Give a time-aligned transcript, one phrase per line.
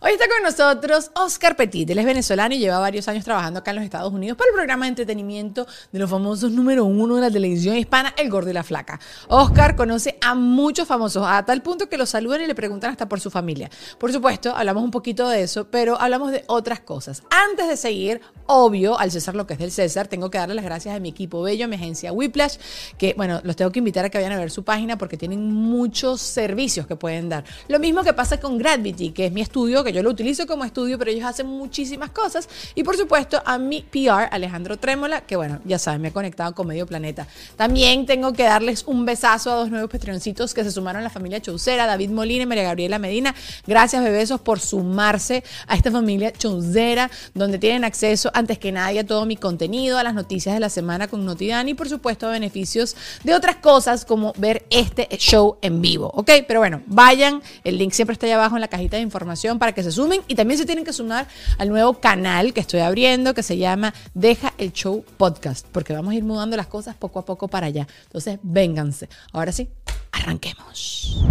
[0.00, 1.88] Hoy está con nosotros Oscar Petit.
[1.88, 4.54] Él es venezolano y lleva varios años trabajando acá en los Estados Unidos para el
[4.54, 8.52] programa de entretenimiento de los famosos número uno de la televisión hispana, El Gordo y
[8.52, 9.00] la Flaca.
[9.28, 13.08] Oscar conoce a muchos famosos, a tal punto que los saludan y le preguntan hasta
[13.08, 13.70] por su familia.
[13.96, 17.22] Por supuesto, hablamos un poquito de eso, pero hablamos de otras cosas.
[17.30, 20.64] Antes de seguir, obvio, al César lo que es del César, tengo que darle las
[20.64, 22.56] gracias a mi equipo bello, a mi agencia Whiplash,
[22.98, 25.50] que, bueno, los tengo que invitar a que vayan a ver su página porque tienen
[25.50, 27.44] muchos servicios que pueden dar.
[27.68, 30.64] Lo mismo que pasa con Gravity, que es mi estudio que yo lo utilizo como
[30.64, 32.48] estudio, pero ellos hacen muchísimas cosas.
[32.74, 36.54] Y por supuesto a mi PR, Alejandro Trémola, que bueno, ya saben, me ha conectado
[36.54, 37.26] con Medio Planeta.
[37.56, 41.10] También tengo que darles un besazo a dos nuevos patreoncitos que se sumaron a la
[41.10, 43.34] familia Chaucera, David Molina y María Gabriela Medina.
[43.66, 49.06] Gracias, bebesos, por sumarse a esta familia Chaucera, donde tienen acceso antes que nadie a
[49.06, 52.30] todo mi contenido, a las noticias de la semana con Notidani y por supuesto a
[52.30, 56.30] beneficios de otras cosas como ver este show en vivo, ¿ok?
[56.46, 59.72] Pero bueno, vayan, el link siempre está ahí abajo en la cajita de información para
[59.72, 61.26] que se sumen y también se tienen que sumar
[61.58, 66.12] al nuevo canal que estoy abriendo que se llama Deja el Show Podcast, porque vamos
[66.12, 67.86] a ir mudando las cosas poco a poco para allá.
[68.04, 69.08] Entonces, vénganse.
[69.32, 69.68] Ahora sí,
[70.12, 71.24] arranquemos.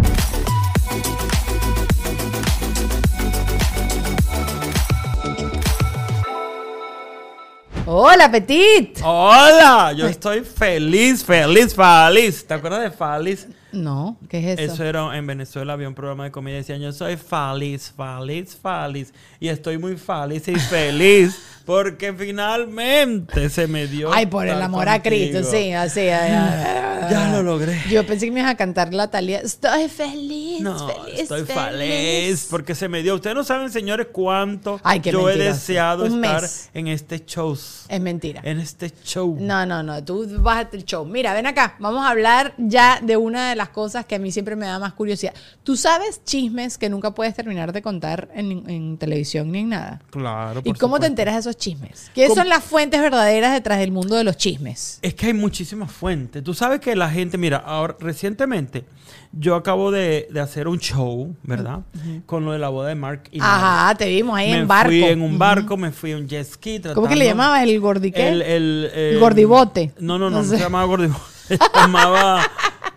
[7.86, 9.00] Hola, Petit.
[9.04, 12.48] Hola, yo estoy feliz, feliz, feliz.
[12.48, 13.48] ¿Te acuerdas de feliz?
[13.74, 14.74] No, ¿qué es eso?
[14.74, 18.56] Eso era en Venezuela, había un programa de comedia y decían, yo soy feliz, feliz,
[18.56, 19.14] feliz.
[19.40, 24.14] Y estoy muy feliz y feliz porque finalmente se me dio.
[24.14, 26.06] Ay, por el amor a Cristo, sí, así.
[26.06, 27.82] Ya, Ya lo logré.
[27.90, 29.40] Yo pensé que me ibas a cantar la Talía.
[29.40, 33.16] Estoy feliz, No, feliz, estoy feliz porque se me dio.
[33.16, 36.70] Ustedes no saben, señores, cuánto Ay, qué yo he deseado Un estar mes.
[36.74, 37.54] en este show.
[37.54, 38.42] Es mentira.
[38.44, 39.38] En este show.
[39.40, 41.06] No, no, no, tú bájate el show.
[41.06, 44.32] Mira, ven acá, vamos a hablar ya de una de las cosas que a mí
[44.32, 45.34] siempre me da más curiosidad.
[45.64, 50.02] ¿Tú sabes chismes que nunca puedes terminar de contar en, en televisión ni en nada?
[50.10, 50.62] Claro.
[50.64, 51.06] ¿Y por cómo te supuesto.
[51.08, 52.12] enteras de esos chismes?
[52.14, 52.42] ¿Quiénes ¿Cómo?
[52.42, 55.00] son las fuentes verdaderas detrás del mundo de los chismes?
[55.02, 56.44] Es que hay muchísimas fuentes.
[56.44, 58.86] Tú sabes que la gente, mira, ahora recientemente
[59.32, 61.80] yo acabo de, de hacer un show, ¿verdad?
[62.26, 63.40] Con lo de la boda de Mark y.
[63.42, 64.90] Ajá, te vimos ahí me en barco.
[64.90, 66.80] fui en un barco, me fui en un jet ski.
[66.94, 67.64] ¿Cómo que le llamabas?
[67.64, 68.30] ¿El gordiqué?
[68.30, 69.92] El, el, El gordibote.
[70.00, 70.58] No, no, no, No no, sé.
[70.58, 71.22] se llamaba gordibote.
[71.48, 72.42] Se llamaba...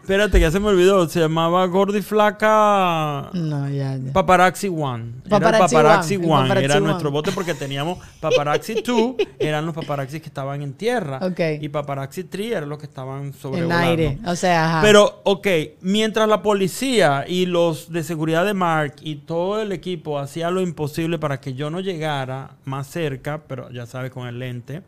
[0.07, 1.09] Espérate, ya se me olvidó.
[1.09, 3.29] Se llamaba Gordi Flaca...
[3.33, 4.13] No, ya, ya.
[4.13, 5.15] Paparazzi One.
[5.29, 6.43] Paparazzi era Paparazzi One, One.
[6.43, 6.87] Paparazzi era One.
[6.87, 11.19] nuestro bote porque teníamos Paparazzi 2, eran los paparazzis que estaban en tierra.
[11.23, 11.41] Ok.
[11.61, 14.19] Y Paparazzi 3 eran los que estaban sobre En aire.
[14.25, 14.83] O sea, ajá.
[14.83, 15.49] Pero, ok,
[15.81, 20.61] mientras la policía y los de seguridad de Mark y todo el equipo hacía lo
[20.61, 24.83] imposible para que yo no llegara más cerca, pero ya sabes, con el lente,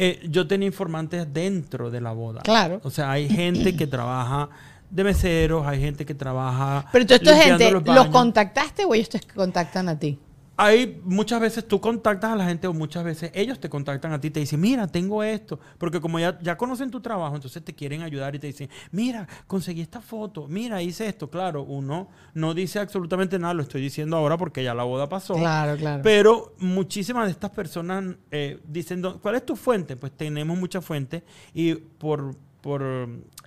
[0.00, 2.42] eh, yo tenía informantes dentro de la boda.
[2.42, 2.80] Claro.
[2.84, 4.48] O sea, hay gente que trabaja
[4.90, 6.86] de meseros, hay gente que trabaja.
[6.92, 10.18] Pero tú, esta gente, los ¿los contactaste o ellos te contactan a ti?
[10.60, 14.20] Hay muchas veces tú contactas a la gente o muchas veces ellos te contactan a
[14.20, 15.60] ti y te dicen, mira, tengo esto.
[15.78, 19.28] Porque como ya, ya conocen tu trabajo, entonces te quieren ayudar y te dicen, mira,
[19.46, 21.30] conseguí esta foto, mira, hice esto.
[21.30, 25.34] Claro, uno no dice absolutamente nada, lo estoy diciendo ahora porque ya la boda pasó.
[25.34, 26.02] Claro, claro.
[26.02, 29.94] Pero muchísimas de estas personas eh, dicen, "¿Dó- ¿cuál es tu fuente?
[29.96, 31.22] Pues tenemos muchas fuentes
[31.54, 32.82] y por por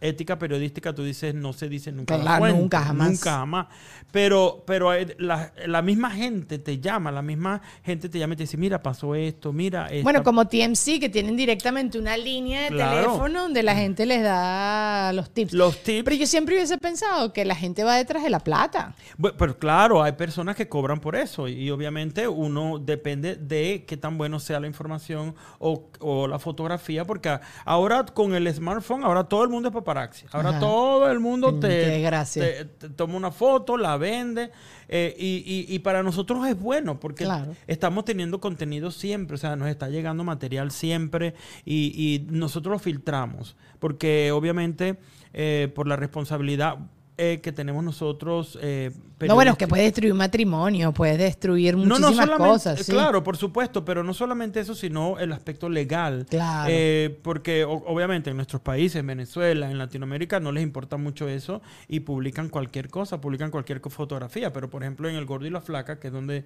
[0.01, 2.17] ética periodística, tú dices, no se dice nunca.
[2.17, 3.11] la Claro, nunca, jamás.
[3.11, 3.67] Nunca jamás.
[4.11, 8.43] Pero, pero la, la misma gente te llama, la misma gente te llama y te
[8.43, 9.87] dice, mira, pasó esto, mira.
[9.87, 12.95] esta- Bueno, como TMC, que tienen directamente una línea de Claro.
[13.03, 15.53] teléfono donde la gente les da los tips.
[15.53, 16.03] Los tips.
[16.03, 18.95] Pero yo siempre hubiese pensado que la gente va detrás de la plata.
[19.17, 23.97] Bu- Pero claro, hay personas que cobran por eso y, obviamente uno depende de qué
[23.97, 29.23] tan bueno sea la información o, o la fotografía, porque ahora con el smartphone, ahora
[29.25, 30.25] todo el mundo es paparazzi.
[30.31, 30.59] Ahora Ajá.
[30.59, 32.01] todo el mundo Mm, te,
[32.39, 34.51] te- te toma una foto, la vende
[34.87, 37.55] eh, y, y- y para nosotros es bueno porque Claro.
[37.67, 41.33] estamos teniendo contenido siempre, o sea, nos está llegando material siempre
[41.65, 44.97] y, y nosotros lo filtramos, porque obviamente
[45.33, 46.77] eh, por la responsabilidad
[47.23, 48.57] eh, que tenemos nosotros...
[48.61, 48.91] eh,
[49.27, 52.79] No, bueno, es que puede destruir un matrimonio, puede destruir no, muchísimas no solamente, cosas.
[52.79, 52.91] sí.
[52.91, 56.25] Claro, por supuesto, pero no solamente eso, sino el aspecto legal.
[56.29, 56.69] Claro.
[56.73, 61.29] Eh, porque o- obviamente en nuestros países, en Venezuela, en Latinoamérica, no les importa mucho
[61.29, 64.51] eso y publican cualquier cosa, publican cualquier fotografía.
[64.51, 66.45] Pero por ejemplo en El Gordo y la Flaca, que es donde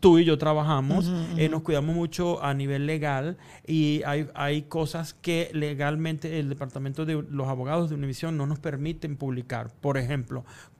[0.00, 3.36] tú y yo trabajamos, eh, nos cuidamos mucho a nivel legal
[3.66, 8.58] y hay, hay cosas que legalmente el departamento de los abogados de Univision no nos
[8.58, 9.70] permiten publicar.
[9.80, 10.07] Por ejemplo,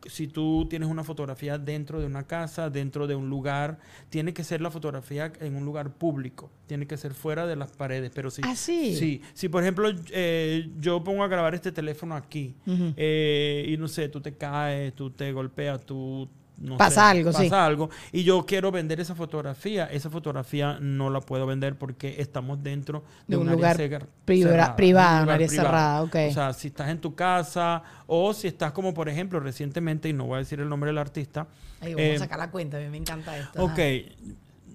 [0.07, 3.79] si tú tienes una fotografía dentro de una casa, dentro de un lugar,
[4.11, 7.73] tiene que ser la fotografía en un lugar público, tiene que ser fuera de las
[7.73, 8.11] paredes.
[8.15, 8.95] Pero si, ¿Ah, sí?
[8.97, 12.95] sí, si por ejemplo eh, yo pongo a grabar este teléfono aquí Ujú.
[12.97, 16.29] eh, y no sé, tú te caes, tú te golpeas, tú...
[16.61, 17.51] No Pasa sé, algo, pasa sí.
[17.55, 22.61] algo y yo quiero vender esa fotografía, esa fotografía no la puedo vender porque estamos
[22.63, 25.69] dentro de, De un lugar privada- cerrada, privada, un lugar área privado.
[25.69, 26.17] cerrada, ok.
[26.31, 30.13] O sea, si estás en tu casa o si estás como por ejemplo recientemente, y
[30.13, 31.47] no voy a decir el nombre del artista,
[31.81, 33.63] Ahí vamos eh, a sacar la cuenta, a mí me encanta esto.
[33.65, 33.79] ok,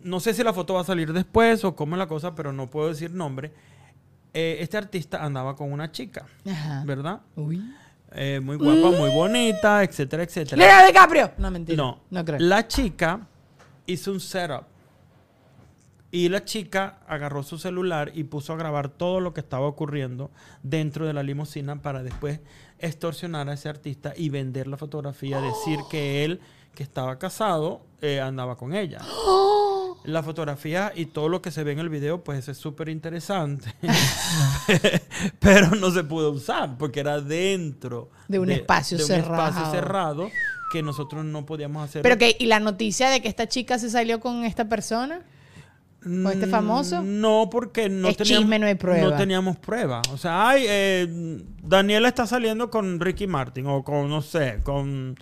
[0.05, 2.53] no sé si la foto va a salir después o cómo es la cosa, pero
[2.53, 3.51] no puedo decir nombre.
[4.33, 6.25] Eh, este artista andaba con una chica.
[6.49, 6.83] Ajá.
[6.85, 7.19] ¿verdad?
[7.35, 7.61] Uy.
[8.15, 10.57] Eh, muy guapa, muy bonita, etcétera, etcétera.
[10.57, 11.31] ¡Leonardo DiCaprio!
[11.37, 11.77] No, mentira.
[11.77, 12.39] No, No creo.
[12.39, 13.27] La chica
[13.85, 14.65] hizo un setup.
[16.11, 20.29] Y la chica agarró su celular y puso a grabar todo lo que estaba ocurriendo
[20.61, 22.39] dentro de la limusina para después
[22.77, 26.39] extorsionar a ese artista y vender la fotografía, decir que él,
[26.75, 28.99] que estaba casado, eh, andaba con ella.
[30.05, 33.73] La fotografía y todo lo que se ve en el video, pues es súper interesante.
[35.39, 39.47] Pero no se pudo usar porque era dentro De un espacio de un cerrado.
[39.49, 40.29] espacio cerrado
[40.71, 42.01] que nosotros no podíamos hacer.
[42.01, 45.21] Pero que, ¿y la noticia de que esta chica se salió con esta persona?
[46.01, 47.01] ¿Con este famoso?
[47.01, 49.09] Mm, No, porque no Es teníamos, chisme, no hay prueba.
[49.09, 50.01] No teníamos prueba.
[50.11, 55.15] O sea, ay, eh, Daniela está saliendo con Ricky Martin o con, no sé, con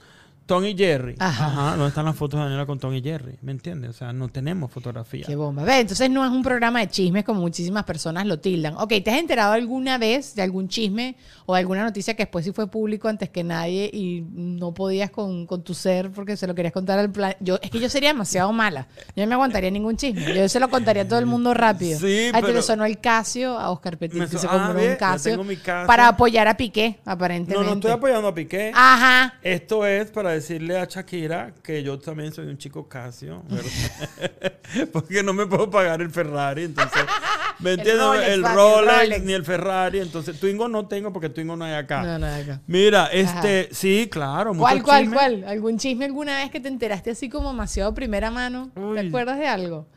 [0.51, 1.15] Tom y Jerry.
[1.17, 1.45] Ajá.
[1.45, 1.69] Ajá.
[1.71, 3.37] ¿Dónde están las fotos de Daniela con Tom y Jerry?
[3.41, 3.91] ¿Me entiendes?
[3.91, 5.23] O sea, no tenemos fotografía.
[5.25, 5.63] Qué bomba.
[5.63, 8.75] Ve, entonces no es un programa de chismes como muchísimas personas lo tildan.
[8.75, 11.15] Ok, ¿te has enterado alguna vez de algún chisme
[11.45, 15.09] o de alguna noticia que después sí fue público antes que nadie y no podías
[15.09, 17.33] con, con tu ser porque se lo querías contar al plan?
[17.39, 18.89] Yo, es que yo sería demasiado mala.
[19.15, 20.35] Yo no me aguantaría ningún chisme.
[20.35, 21.97] Yo se lo contaría a todo el mundo rápido.
[21.97, 24.73] Sí, te pero- le sonó el Casio a Oscar Petit, Me que se ah, compró
[24.73, 25.41] ve, un Casio
[25.87, 27.65] para apoyar a Piqué, No, aparentemente.
[27.69, 28.73] no estoy apoyando a Piqué.
[28.75, 29.35] Ajá.
[29.41, 33.43] Esto es para decirle a Shakira que yo también soy un chico Casio.
[34.91, 37.03] Porque no me puedo pagar el Ferrari, entonces,
[37.59, 38.27] ¿me entiendes?
[38.27, 39.23] El Rolex, Rolex.
[39.23, 42.03] ni el Ferrari, entonces Twingo no tengo porque Twingo no hay acá.
[42.03, 42.61] No, no, acá.
[42.67, 45.15] Mira, este, sí, claro, ¿Cuál, mucho cuál, chisme.
[45.15, 45.43] cuál?
[45.45, 48.71] ¿Algún chisme alguna vez que te enteraste así como demasiado primera mano?
[48.75, 48.99] Uy.
[48.99, 49.87] ¿Te acuerdas de algo?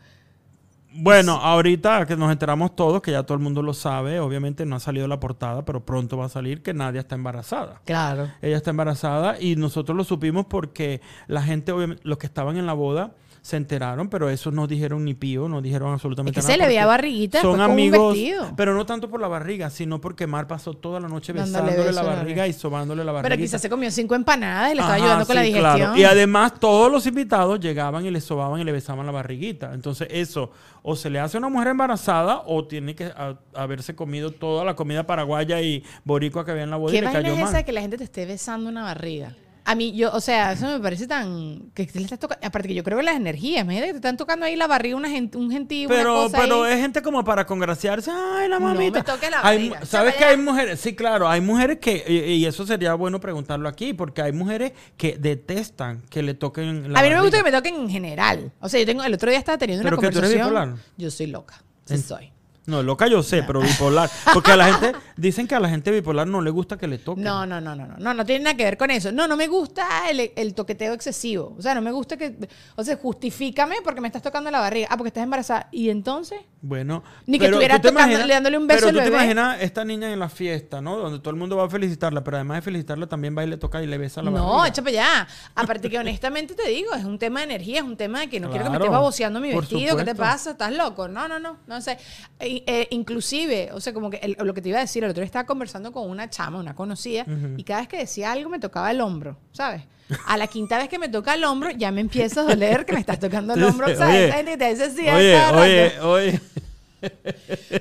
[0.97, 4.77] Bueno, ahorita que nos enteramos todos, que ya todo el mundo lo sabe, obviamente no
[4.77, 7.81] ha salido la portada, pero pronto va a salir que Nadia está embarazada.
[7.85, 8.31] Claro.
[8.41, 12.67] Ella está embarazada y nosotros lo supimos porque la gente, obviamente, los que estaban en
[12.67, 16.49] la boda, se enteraron, pero esos no dijeron ni pío, no dijeron absolutamente Es que
[16.53, 16.55] nada.
[16.55, 18.17] se le veía barriguita Son un amigos,
[18.57, 21.87] pero no tanto por la barriga, sino porque Mar pasó toda la noche Dándole besándole
[21.89, 23.29] beso la barriga y sobándole la barriga.
[23.29, 25.77] Pero quizás se comió cinco empanadas y le estaba ayudando con la digestión.
[25.77, 25.97] claro.
[25.99, 29.75] Y además todos los invitados llegaban y le sobaban y le besaban la barriguita.
[29.75, 30.51] Entonces eso
[30.83, 34.65] o se le hace a una mujer embarazada o tiene que a- haberse comido toda
[34.65, 37.45] la comida paraguaya y boricua que había en la boda y ¿Qué vaina es esa
[37.45, 37.53] mal.
[37.53, 39.37] de que la gente te esté besando una barriga?
[39.67, 41.71] A mí, yo, o sea, eso me parece tan.
[41.75, 42.47] que te le estás tocando.
[42.47, 44.95] Aparte que yo creo que las energías, imagínate que te están tocando ahí la barriga
[44.97, 46.75] una gente, un gentío, una Pero, cosa pero ahí.
[46.75, 48.11] es gente como para congraciarse.
[48.11, 49.03] Ay, la No me mamita.
[49.03, 49.87] toques la Hay- barriga.
[49.87, 50.81] ¿Sabes que hay mujeres?
[50.81, 54.73] Sí, claro, hay mujeres que, y, y eso sería bueno preguntarlo aquí, porque hay mujeres
[54.99, 57.89] que detestan que le toquen la A mí no me gusta que me toquen en
[57.89, 58.53] general.
[58.61, 60.81] O sea, yo tengo, el otro día estaba teniendo una ¿Pero que tú eres conversación.
[60.99, 61.63] Yo soy loca.
[61.87, 62.31] Sí En- soy.
[62.67, 64.09] No, loca yo sé, pero bipolar.
[64.33, 66.97] Porque a la gente, dicen que a la gente bipolar no le gusta que le
[66.99, 67.23] toquen.
[67.23, 69.13] No, no, no, no, no, no, no tiene nada que ver con eso.
[69.13, 71.55] No, no me gusta el, el toqueteo excesivo.
[71.59, 72.35] O sea, no me gusta que,
[72.77, 74.89] o sea, justifícame porque me estás tocando la barriga.
[74.91, 75.69] Ah, porque estás embarazada.
[75.73, 76.41] ¿Y entonces?
[76.63, 77.05] Bueno.
[77.27, 80.19] Ni que estuviera imaginas- dándole un beso Pero al tú te imaginas esta niña en
[80.19, 80.97] la fiesta, ¿no?
[80.97, 83.59] Donde todo el mundo va a felicitarla, pero además de felicitarla también va y le
[83.59, 84.69] toca y le besa la No, barriga.
[84.69, 85.29] echa para allá.
[85.55, 88.41] Aparte que honestamente te digo, es un tema de energía, es un tema de que
[88.41, 90.53] no quiero que me estés baboseando mi vestido, ¿qué te pasa?
[90.53, 91.09] ¿Estás loco?
[91.09, 91.99] No, no, no, no sé.
[92.41, 95.11] Eh, eh, inclusive, o sea, como que el- lo que te iba a decir, el
[95.11, 97.25] otro día estaba conversando con una chama, una conocida,
[97.57, 99.83] y cada vez que decía algo me tocaba el hombro, ¿sabes?
[100.27, 102.93] A la quinta vez que me toca el hombro, ya me empieza a doler que
[102.93, 104.29] me estás tocando el hombro, ¿sabes?
[104.29, 106.41] Esa gente que te dice así Oye, oye, oye.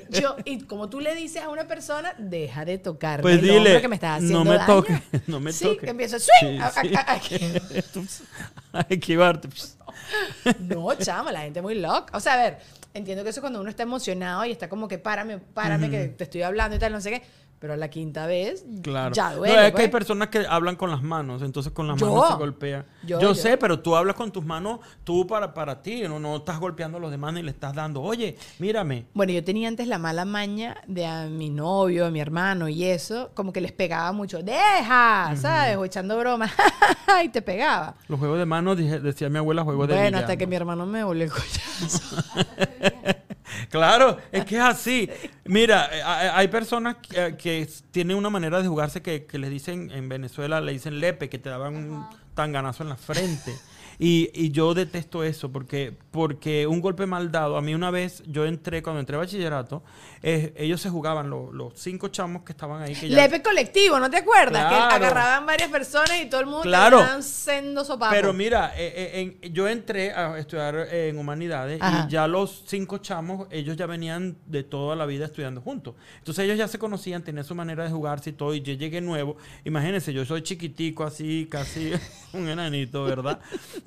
[0.10, 3.82] Yo, y como tú le dices a una persona, deja de tocarme Pues el dile,
[3.82, 4.65] que me estás no haciendo me daño.
[4.75, 5.80] toques, no me sí, toques.
[5.82, 6.96] que empiezo, swing, Sí, a- a- sí.
[6.96, 9.48] a- a- A esquivarte.
[10.60, 12.15] No, chama, la gente muy loca.
[12.18, 12.58] O sea, a ver,
[12.93, 16.07] entiendo que eso es cuando uno está emocionado y está como que párame, párame, que
[16.09, 17.23] te estoy hablando y tal, no sé qué.
[17.63, 19.15] Pero a la quinta vez, Claro.
[19.15, 19.53] ya No, duele.
[19.55, 19.84] es que pues.
[19.86, 22.08] hay personas que hablan con las manos, entonces con las Yo.
[22.13, 22.86] manos se golpea.
[23.03, 23.36] Yo, Yo, yo.
[23.36, 26.98] sé, pero tú hablas con tus manos, tú para, para ti, no, no estás golpeando
[26.98, 29.05] a los demás ni le estás dando, oye, mírame.
[29.13, 32.84] Bueno, yo tenía antes la mala maña de a mi novio, a mi hermano y
[32.84, 35.77] eso, como que les pegaba mucho, deja, ¿sabes?
[35.77, 36.51] O echando bromas,
[37.24, 37.96] y te pegaba.
[38.10, 41.01] Los juegos de manos, decía mi abuela, juegos de Bueno, hasta que mi hermano me
[41.05, 42.17] volvió el collazo.
[43.70, 45.10] Claro, es que es así.
[45.46, 49.50] Mira, eh, hay hay personas que, que tienen una manera de jugarse que, que les
[49.50, 53.53] dicen, en Venezuela le dicen lepe, que te daban un tanganazo en la frente.
[54.05, 58.22] Y, y yo detesto eso porque, porque un golpe mal dado, a mí una vez
[58.27, 59.81] yo entré, cuando entré a bachillerato,
[60.22, 62.93] eh, ellos se jugaban, los, los cinco chamos que estaban ahí.
[62.95, 64.67] Que ya- Lepe colectivo, ¿no te acuerdas?
[64.67, 64.89] Claro.
[64.89, 67.01] Que agarraban varias personas y todo el mundo Claro.
[67.22, 68.12] sendo sopapo.
[68.13, 72.05] Pero mira, eh, eh, en- yo entré a estudiar eh, en humanidades Ajá.
[72.05, 75.95] y ya los cinco chamos, ellos ya venían de toda la vida estudiando juntos.
[76.17, 78.53] Entonces ellos ya se conocían, tenían su manera de jugarse y todo.
[78.53, 79.38] Y yo llegué nuevo.
[79.63, 81.91] Imagínense, yo soy chiquitico, así, casi
[82.33, 83.39] un enanito, ¿verdad?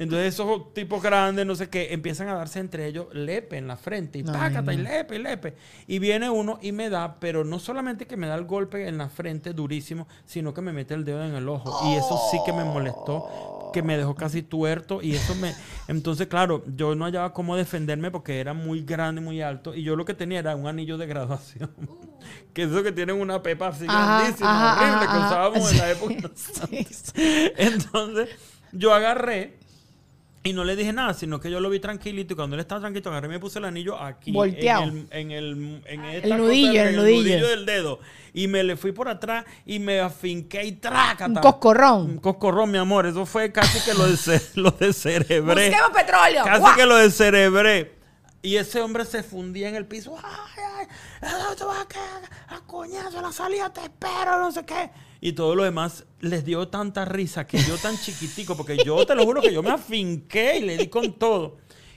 [0.07, 3.77] Entonces esos tipos grandes, no sé qué, empiezan a darse entre ellos lepe en la
[3.77, 4.21] frente.
[4.21, 5.55] Y Ay, pácata, y lepe, y lepe.
[5.89, 8.99] Y viene uno y me da, pero no solamente que me da el golpe en
[8.99, 11.91] la frente durísimo, sino que me mete el dedo en el ojo.
[11.91, 15.03] Y eso sí que me molestó, que me dejó casi tuerto.
[15.03, 15.53] Y eso me.
[15.89, 19.75] Entonces, claro, yo no hallaba cómo defenderme porque era muy grande, muy alto.
[19.75, 21.71] Y yo lo que tenía era un anillo de graduación.
[22.55, 25.79] que eso que tienen una pepa así Ajá, grandísima, ajá, horrible, ajá, que usábamos en
[25.79, 26.31] la época.
[26.35, 27.53] Sí, sí.
[27.57, 28.29] Entonces,
[28.73, 29.66] yo agarré.
[30.47, 32.35] Y no le dije nada, sino que yo lo vi tranquilito.
[32.35, 34.31] Y cuando él estaba tranquilo, agarré y me puse el anillo aquí.
[34.31, 34.85] Volteado.
[34.85, 37.49] En el, en el, en esta El cosa nudillo, del- el en nudillo.
[37.49, 38.01] del dedo.
[38.33, 41.27] Y me le fui por atrás y me afinqué y trácata.
[41.27, 42.11] Un coscorrón.
[42.13, 43.07] Un coscorrón, mi amor.
[43.07, 45.69] Eso fue casi que lo, de, lo descerebré.
[45.71, 46.45] Busquemos petróleo.
[46.45, 46.77] Casi ¡Guau!
[46.77, 47.97] que lo descerebré.
[48.43, 50.17] Y ese hombre se fundía en el piso.
[50.23, 50.87] ¡Ay, ay!
[51.23, 51.99] ay,
[52.49, 54.91] a coñazo a la salida, te espero, no sé qué.
[55.21, 59.15] Y todos los demás les dio tanta risa que yo tan chiquitico, porque yo te
[59.15, 61.57] lo juro que yo me afinqué y le di con todo.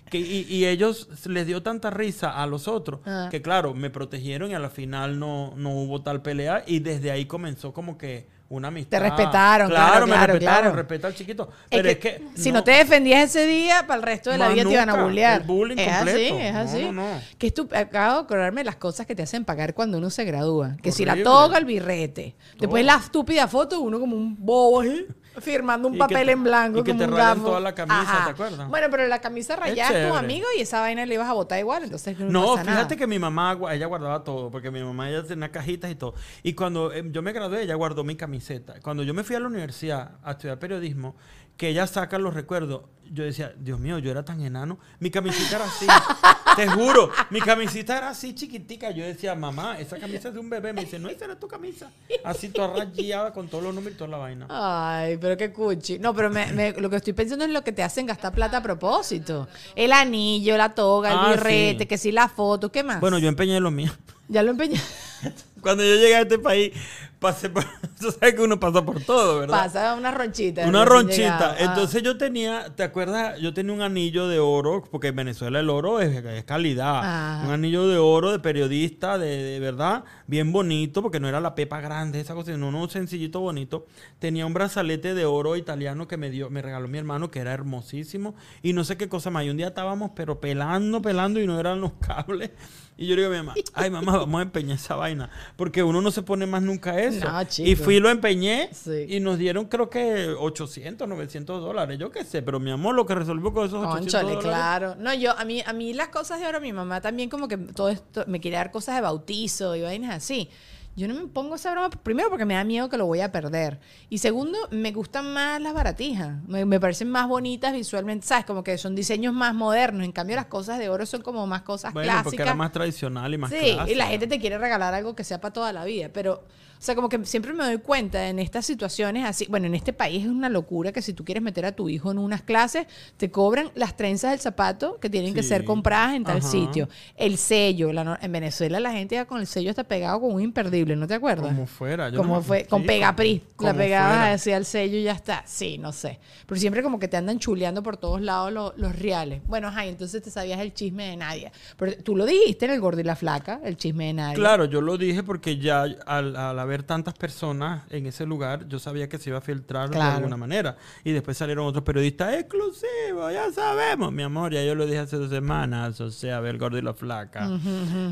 [0.09, 3.27] Que, y, y ellos les dio tanta risa a los otros Ah.
[3.29, 7.11] que claro, me protegieron y a la final no, no hubo tal pelea y desde
[7.11, 8.97] ahí comenzó como que una amistad.
[8.97, 10.75] Te respetaron, claro, me claro, respetaron, claro.
[10.75, 11.49] respeta al chiquito.
[11.51, 14.37] Es Pero que, es que, si no te defendías ese día, para el resto de
[14.39, 15.41] la Más vida te iban a bullear.
[15.41, 16.35] El bullying es completo.
[16.35, 16.81] así, es así.
[16.85, 17.21] no, no.
[17.37, 20.09] Que es tu- acabo de acordarme de las cosas que te hacen pagar cuando uno
[20.09, 20.77] se gradúa.
[20.81, 22.35] Que si la toga, el birrete.
[22.59, 25.05] Después la estúpida foto, uno como un bobo ahí,
[25.41, 26.79] firmando un papel te- en blanco.
[26.79, 28.25] y que como te un rayan toda la camisa, Ajá.
[28.25, 28.67] ¿te acuerdas?
[28.69, 31.59] Bueno, pero la camisa rayada es tu amigo y esa vaina le ibas a botar
[31.59, 32.95] igual, entonces no, No, pasa fíjate nada.
[32.95, 36.13] que mi mamá, ella guardaba todo, porque mi mamá ella tenía cajitas y todo.
[36.43, 38.75] Y cuando eh, yo me gradué, ella guardó mi camiseta.
[38.81, 41.15] Cuando yo me fui a la universidad a estudiar periodismo,
[41.59, 44.79] que ella saca los recuerdos, yo decía, Dios mío, yo era tan enano.
[44.99, 45.85] Mi camisita era así,
[46.55, 48.91] te juro, mi camisita era así chiquitica.
[48.91, 50.71] Yo decía, mamá, esa camisa es de un bebé.
[50.71, 51.91] Me dice, no, esa era tu camisa.
[52.23, 54.45] Así toda rayada con todos los números y toda la vaina.
[54.49, 55.99] Ay, pero qué cuchi.
[55.99, 58.57] No, pero me- me- lo que estoy pensando es lo que te hacen gastar plata
[58.57, 59.49] a propósito.
[59.75, 61.87] El anillo, la toga, el Ah, birrete, sí.
[61.87, 63.01] que si la foto, ¿qué más?
[63.01, 63.91] Bueno, yo empeñé lo mío.
[64.29, 64.79] Ya lo empeñé.
[65.61, 66.71] Cuando yo llegué a este país,
[67.19, 67.63] pasé por.
[67.99, 69.65] Tú sabes que uno pasa por todo, ¿verdad?
[69.65, 70.65] Pasa una ronchita.
[70.65, 71.55] Una ronchita.
[71.59, 73.39] Entonces yo tenía, ¿te acuerdas?
[73.41, 76.99] Yo tenía un anillo de oro, porque en Venezuela el oro es, es calidad.
[76.99, 77.45] Ajá.
[77.45, 81.55] Un anillo de oro de periodista, de, de verdad, bien bonito, porque no era la
[81.55, 83.85] pepa grande, esa cosa, sino uno sencillito bonito.
[84.19, 87.53] Tenía un brazalete de oro italiano que me dio, me regaló mi hermano, que era
[87.53, 88.33] hermosísimo.
[88.63, 89.43] Y no sé qué cosa más.
[89.43, 92.51] Y un día estábamos, pero pelando, pelando, y no eran los cables.
[92.99, 95.29] Y yo le digo a mi mamá, ay mamá, vamos a empeñar esa vaina.
[95.55, 97.08] Porque uno no se pone más nunca eso.
[97.09, 97.29] Eso.
[97.31, 99.05] No, y fui lo empeñé Sí.
[99.07, 101.97] y nos dieron creo que 800, 900 dólares.
[101.99, 104.43] Yo qué sé, pero mi amor lo que resolvió con esos 800 Conchole, dólares.
[104.43, 104.95] claro.
[104.99, 107.57] No, yo, a mí, a mí las cosas de ahora, mi mamá también como que
[107.57, 110.49] todo esto, me quiere dar cosas de bautizo y vainas así.
[110.95, 113.31] Yo no me pongo esa broma, primero porque me da miedo que lo voy a
[113.31, 113.79] perder.
[114.09, 116.43] Y segundo, me gustan más las baratijas.
[116.45, 118.43] Me, me parecen más bonitas visualmente, ¿sabes?
[118.43, 120.03] Como que son diseños más modernos.
[120.03, 122.23] En cambio, las cosas de oro son como más cosas Bueno, clásicas.
[122.25, 125.23] porque era más tradicional y más Sí, y la gente te quiere regalar algo que
[125.23, 126.43] sea para toda la vida, pero,
[126.79, 129.91] o sea, como que siempre me doy cuenta en estas situaciones así, bueno, en este
[129.91, 132.87] país es una locura que si tú quieres meter a tu hijo en unas clases,
[133.17, 136.47] te cobran las trenzas del zapato que tienen que ser compradas en tal Ajá.
[136.47, 140.33] sitio, el sello, la en Venezuela la gente ya con el sello está pegado con
[140.33, 141.47] un imperdible, ¿no te acuerdas?
[141.53, 142.09] Como fuera.
[142.09, 145.43] yo como no fue, con Pegapris, la pegabas así al sello y ya está.
[145.45, 146.19] Sí, no sé.
[146.47, 149.41] Pero siempre como que te andan chuleando por todos lados lo- los reales.
[149.47, 151.51] Bueno, ajá, entonces te sabías el chisme de Nadia.
[151.77, 154.35] Pero tú lo dijiste en el gordo y la flaca, el chisme de Nadia.
[154.35, 158.79] Claro, yo lo dije porque ya al, al haber tantas personas en ese lugar, yo
[158.79, 160.77] sabía que se iba a filtrar de alguna manera.
[161.03, 165.17] Y después salieron otros periodistas exclusivos, ya sabemos, mi amor, ya yo lo dije hace
[165.17, 167.47] dos semanas, o sea, ver gordo y la flaca.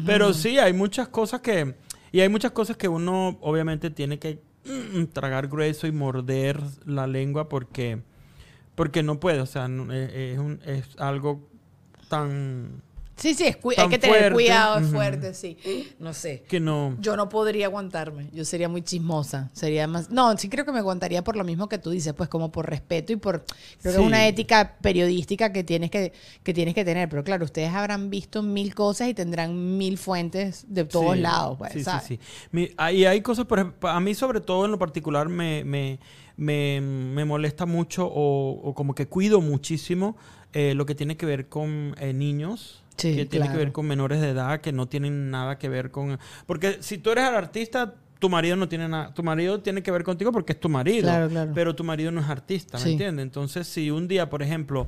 [0.05, 1.75] Pero sí, hay muchas cosas que...
[2.11, 7.05] Y hay muchas cosas que uno obviamente tiene que mm, tragar grueso y morder la
[7.05, 8.01] lengua porque,
[8.75, 11.49] porque no puede, o sea, no- es, es un- es algo
[12.07, 12.81] tan...
[13.17, 14.33] Sí, sí, es hay que tener fuerte.
[14.33, 15.57] cuidado, es fuerte, sí.
[15.99, 16.43] No sé.
[16.47, 16.95] que no...
[16.99, 18.29] Yo no podría aguantarme.
[18.31, 19.49] Yo sería muy chismosa.
[19.53, 20.09] Sería más.
[20.11, 22.69] No, sí creo que me aguantaría por lo mismo que tú dices, pues como por
[22.69, 23.43] respeto y por.
[23.81, 27.09] Creo que es una ética periodística que tienes que, que tienes que tener.
[27.09, 31.57] Pero claro, ustedes habrán visto mil cosas y tendrán mil fuentes de todos Sí, lados,
[31.57, 32.03] pues, sí, ¿sabes?
[32.03, 32.19] sí,
[32.51, 32.71] sí.
[32.77, 35.99] Ah, y hay cosas, por ejemplo, a mí sobre todo en lo particular me, me,
[36.35, 40.15] me, me molesta mucho o, o como que cuido muchísimo
[40.53, 42.83] eh, lo que tiene que ver con eh, niños.
[42.97, 45.91] Sí, que tiene que ver con menores de edad que no tienen nada que ver
[45.91, 46.17] con...
[46.45, 49.13] Porque si tú eres el artista, tu marido no tiene nada...
[49.13, 51.03] Tu marido tiene que ver contigo porque es tu marido.
[51.03, 51.51] Claro, claro.
[51.53, 52.91] Pero tu marido no es artista, ¿me Sí.
[52.93, 53.23] entiendes?
[53.23, 54.87] Entonces, si un día, por ejemplo,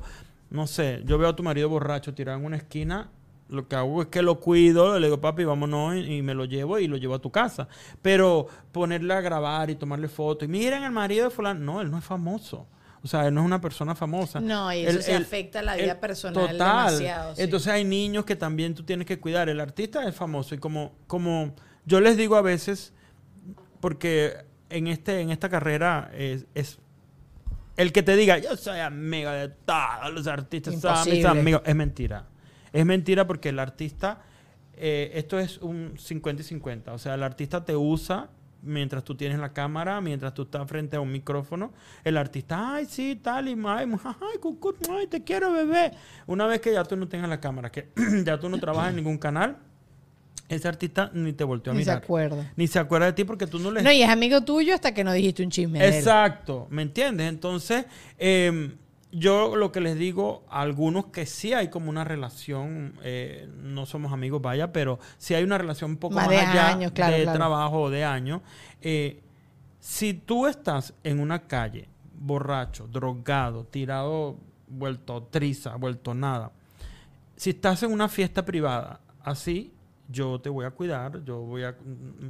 [0.50, 3.08] no sé, yo veo a tu marido borracho tirado en una esquina,
[3.48, 6.44] lo que hago es que lo cuido, le digo, papi, vámonos, y, y me lo
[6.44, 7.68] llevo y lo llevo a tu casa.
[8.02, 11.90] Pero ponerle a grabar y tomarle fotos, y miren el marido de fulano, no, él
[11.90, 12.66] no es famoso.
[13.02, 14.40] O sea, él no es una persona famosa.
[14.40, 17.42] No, y eso se afecta a la vida personal demasiado, sí.
[17.42, 19.48] Entonces hay niños que también tú tienes que cuidar.
[19.48, 21.54] El artista es famoso y como, como
[21.86, 22.92] yo les digo a veces,
[23.80, 26.78] porque en, este, en esta carrera es, es
[27.76, 31.28] el que te diga, yo soy amigo de todos los artistas, son mis Imposible.
[31.28, 32.26] amigos, es mentira.
[32.72, 34.20] Es mentira porque el artista,
[34.74, 36.92] eh, esto es un 50 y 50.
[36.92, 38.28] O sea, el artista te usa
[38.62, 41.72] mientras tú tienes la cámara, mientras tú estás frente a un micrófono.
[42.04, 45.92] El artista, ay, sí, tal y ay, ay, cucu, ay, te quiero, bebé.
[46.26, 47.88] Una vez que ya tú no tengas la cámara, que
[48.24, 49.56] ya tú no trabajas en ningún canal,
[50.48, 52.02] ese artista ni te volteó a Ni se mirar.
[52.02, 52.52] acuerda.
[52.56, 54.92] Ni se acuerda de ti porque tú no le No, y es amigo tuyo hasta
[54.92, 55.86] que no dijiste un chisme.
[55.86, 57.28] Exacto, ¿me entiendes?
[57.28, 57.86] Entonces,
[58.18, 58.72] eh,
[59.12, 63.86] yo lo que les digo a algunos que sí hay como una relación, eh, no
[63.86, 66.92] somos amigos, vaya, pero sí hay una relación un poco Más más, de allá años,
[66.92, 67.38] claro, de claro.
[67.38, 68.40] trabajo o de años.
[68.80, 69.22] eh,
[69.80, 74.36] si tú estás en una calle borracho, drogado, tirado,
[74.68, 76.52] vuelto triza, vuelto nada,
[77.34, 79.72] si estás en una fiesta privada así,
[80.10, 81.76] yo te voy a cuidar, yo voy a...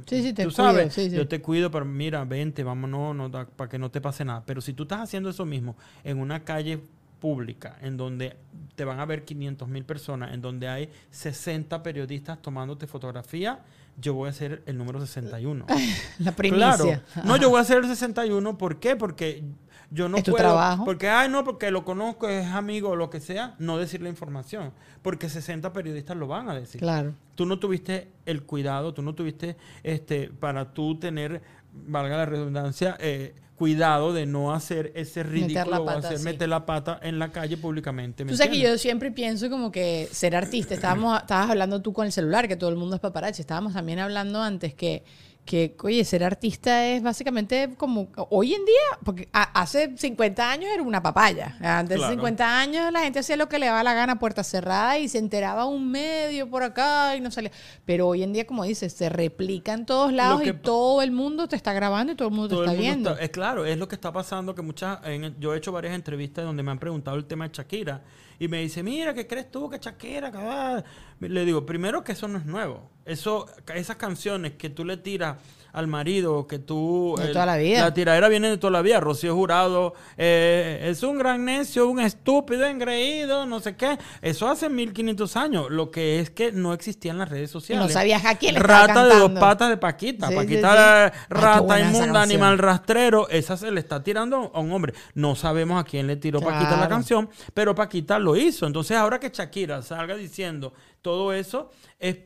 [0.05, 1.09] Sí, sí, te tú sabes, sí.
[1.09, 4.43] yo te cuido, pero mira, vente, vámonos, no, da- para que no te pase nada.
[4.45, 6.79] Pero si tú estás haciendo eso mismo en una calle
[7.19, 8.35] pública, en donde
[8.75, 13.59] te van a ver 500 mil personas, en donde hay 60 periodistas tomándote fotografía,
[13.97, 15.65] yo voy a ser el número 61.
[16.19, 16.75] La primicia.
[16.77, 17.01] Claro.
[17.23, 18.57] No, yo voy a ser el 61.
[18.57, 18.95] ¿Por qué?
[18.95, 19.43] Porque
[19.91, 20.43] yo no Es tu puedo.
[20.43, 20.85] trabajo.
[20.85, 24.09] Porque, ay, no, porque lo conozco, es amigo o lo que sea, no decir la
[24.09, 24.71] información.
[25.01, 26.79] Porque 60 periodistas lo van a decir.
[26.79, 27.13] Claro.
[27.35, 31.41] Tú no tuviste el cuidado, tú no tuviste, este, para tú tener,
[31.73, 36.23] valga la redundancia, eh, cuidado de no hacer ese ridículo o pata, hacer sí.
[36.23, 38.25] meter la pata en la calle públicamente.
[38.25, 41.93] ¿me Tú sabes que yo siempre pienso como que ser artista, estábamos, estabas hablando tú
[41.93, 45.03] con el celular, que todo el mundo es paparazzi, estábamos también hablando antes que,
[45.43, 50.69] que oye, ser artista es básicamente como, hoy en día, porque a- hace 50 años
[50.73, 52.09] era una papaya, antes Claro.
[52.11, 55.09] de 50 años la gente hacía lo que le daba la gana, puerta cerrada, y
[55.09, 57.51] se enteraba un medio por acá y no salía,
[57.85, 61.47] pero hoy en día, como dices, se replica en todos lados y todo el mundo
[61.47, 63.09] te está grabando y todo el mundo Todo te está mundo viendo.
[63.11, 65.95] está- es claro, es lo que está pasando que muchas, en- yo he hecho varias
[65.95, 68.01] entrevistas donde me han preguntado el tema de Shakira
[68.41, 70.31] y me dice, mira, ¿qué crees tú que Shakira?
[70.31, 70.83] que va?"
[71.19, 72.89] Le digo, primero que eso no es nuevo.
[73.05, 75.37] Eso, esas canciones que tú le tiras
[75.73, 77.15] al marido, que tú...
[77.17, 77.81] De toda la vida.
[77.81, 78.99] La tiradera viene de toda la vida.
[78.99, 83.97] Rocío Jurado eh, es un gran necio, un estúpido, engreído, no sé qué.
[84.21, 85.65] Eso hace 1500 años.
[85.69, 87.87] Lo que es que no existían las redes sociales.
[87.87, 90.27] No sabías a quién le Rata de dos patas de Paquita.
[90.27, 90.79] Sí, Paquita sí, sí.
[90.79, 93.29] la Ay, qué rata inmunda, animal rastrero.
[93.29, 94.93] Esa se le está tirando a un hombre.
[95.13, 98.67] No sabemos a quién le tiró Paquita la canción, pero Paquita lo hizo.
[98.67, 102.17] Entonces, ahora que Shakira salga diciendo todo eso, es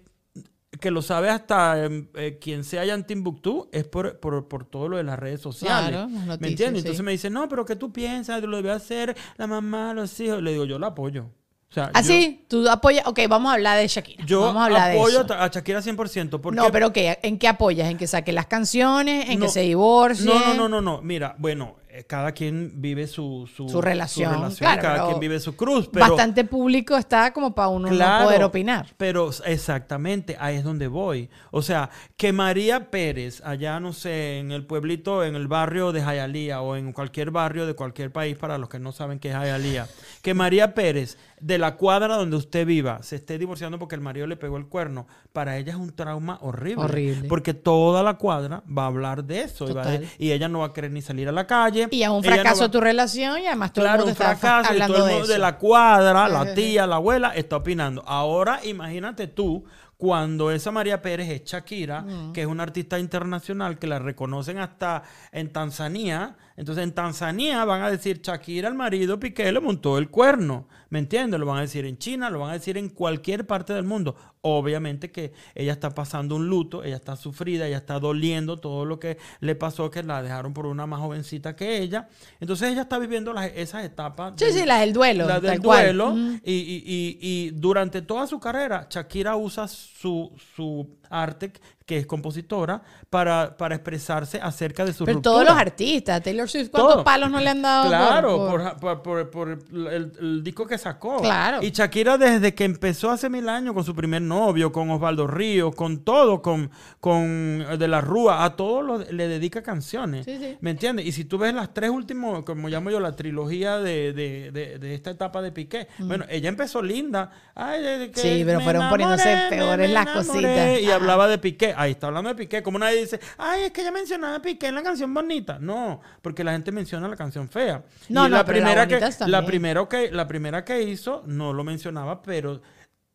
[0.79, 4.65] que lo sabe hasta em, eh, quien sea allá en Timbuktu, es por, por, por
[4.65, 5.89] todo lo de las redes sociales.
[5.89, 6.81] Claro, las ¿Me noticias, entiendes?
[6.81, 6.87] sí.
[6.87, 8.41] Entonces me dice, no, pero ¿qué tú piensas?
[8.43, 10.41] Lo debe hacer la mamá, los hijos.
[10.41, 11.25] Le digo, yo la apoyo.
[11.69, 13.05] O sea, Así, tú apoyas.
[13.07, 14.23] Ok, vamos a hablar de Shakira.
[14.23, 15.33] yo, yo vamos a hablar de apoyo eso.
[15.33, 16.39] a Shakira 100%.
[16.39, 17.19] Porque No, pero ¿qué?
[17.21, 17.89] ¿En qué apoyas?
[17.89, 19.29] ¿En que saque las canciones?
[19.29, 19.45] ¿En No.
[19.47, 20.25] que se divorcie?
[20.25, 21.01] No, no, no, no, no.
[21.01, 21.75] Mira, bueno,
[22.07, 25.89] cada quien vive su, su, Su relación, claro, cada quien vive su cruz.
[25.91, 28.93] Pero, Bastante público está como para uno no poder opinar.
[28.97, 31.29] Pero exactamente, ahí es donde voy.
[31.51, 36.01] O sea, que María Pérez, allá, no sé, en el pueblito, en el barrio de
[36.01, 39.35] Jayalía o en cualquier barrio de cualquier país, para los que no saben qué es
[39.35, 39.87] Jayalía,
[40.21, 44.25] que María Pérez, de la cuadra donde usted viva, se esté divorciando porque el marido
[44.25, 46.83] le pegó el cuerno, para ella es un trauma horrible.
[46.85, 47.27] Horrible.
[47.27, 49.69] Porque toda la cuadra va a hablar de eso.
[49.69, 50.07] Y, va a- Total.
[50.17, 51.87] y ella no va a querer ni salir a la calle.
[51.91, 54.11] Y es un ella no fracaso va- tu relación y además todo Claro, el un
[54.11, 55.33] está fa- fracaso y hablando todo el de mundo eso.
[55.33, 58.03] de la cuadra, la tía, la abuela, está opinando.
[58.07, 59.65] Ahora, imagínate tú,
[59.97, 62.33] cuando esa María Pérez es Shakira, Mm.
[62.33, 66.35] que es una artista internacional que la reconocen hasta en Tanzania.
[66.57, 70.67] Entonces, en Tanzania van a decir Shakira, el marido Piqué, le montó el cuerno.
[70.89, 71.37] ¿Me entiendes?
[71.39, 74.15] Lo van a decir en China, lo van a decir en cualquier parte del mundo.
[74.41, 78.99] Obviamente que ella está pasando un luto, ella está sufrida, ella está doliendo todo lo
[78.99, 82.07] que le pasó, que la dejaron por una más jovencita que ella.
[82.39, 84.33] Entonces ella está viviendo las- esas etapas.
[84.37, 85.27] Sí, sí, las del duelo.
[85.27, 86.15] la del duelo.
[86.45, 91.51] Y- y- y durante toda su carrera, Shakira usa su, su arte,
[91.85, 95.33] que es compositora, para, para expresarse acerca de su Pero ruptura.
[95.33, 97.03] todos los artistas, Taylor Swift, ¿cuántos Todo.
[97.03, 97.87] palos no le han dado?
[97.89, 101.21] Claro, por- por, por- por- el, el disco que sacó.
[101.21, 101.59] Claro.
[101.61, 105.75] Y Shakira desde que empezó hace mil años con su primer novio, con Osvaldo Ríos,
[105.75, 110.25] con todo, con, con eh, De la Rúa, a todos le dedica canciones.
[110.25, 110.57] Sí, sí.
[110.61, 111.05] ¿Me entiendes?
[111.05, 114.79] Y si tú ves las tres últimos, como llamo yo, la trilogía de, de- de-
[114.79, 117.29] de esta etapa de Piqué, bueno, ella empezó linda.
[117.53, 120.81] Ay, que Sí, pero fueron poniéndose enamoré, peores las enamoré, cositas.
[120.81, 120.95] Y Ajá.
[120.95, 121.74] hablaba de Piqué.
[121.77, 122.63] Ahí está hablando de Piqué.
[122.63, 125.57] Como nadie dice, ay, es que ella mencionaba a Piqué en la canción bonita.
[125.59, 127.83] No, porque la gente menciona la canción fea.
[128.09, 131.23] No, y no, la pero la primera que la primera que la primera que hizo
[131.25, 132.61] no lo mencionaba, pero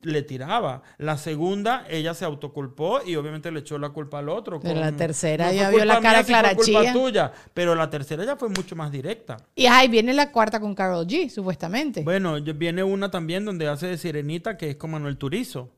[0.03, 0.81] le tiraba.
[0.97, 4.59] La segunda, ella se autoculpó y obviamente le echó la culpa al otro.
[4.59, 6.93] Pero con- la tercera ya vio la cara mía, fue Clara culpa Chía.
[6.95, 7.33] tuya.
[7.53, 9.37] Pero la tercera ya fue mucho más directa.
[9.55, 12.03] Y ahí viene la cuarta con Carol G, supuestamente.
[12.03, 15.71] Bueno, viene una también donde hace de Sirenita, que es con Manuel Turizo.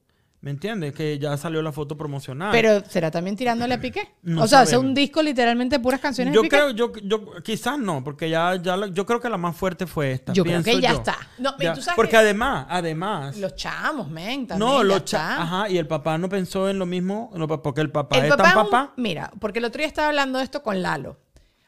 [0.42, 0.92] ¿Me entiendes?
[0.92, 2.50] Que ya salió la foto promocional.
[2.50, 4.12] Pero ¿será también tirándole a Piqué?
[4.22, 6.56] No o sea, hace un disco literalmente puras canciones yo de Piqué.
[6.56, 9.86] creo, yo, yo, quizás no, porque ya, ya, la- yo creo que la más fuerte
[9.86, 10.32] fue esta.
[10.32, 10.96] Yo creo que ya yo.
[10.98, 11.16] está.
[11.38, 14.68] No, Ya, tú sabes porque que- además, además, Los chamos, men, también.
[14.68, 15.06] no, los está.
[15.06, 18.24] cha- ajá, y el papá no pensó en lo mismo, no, porque el papá El
[18.24, 18.92] es papá tan un- papá.
[18.96, 21.18] Mira, porque el otro día estaba hablando de esto con Lalo.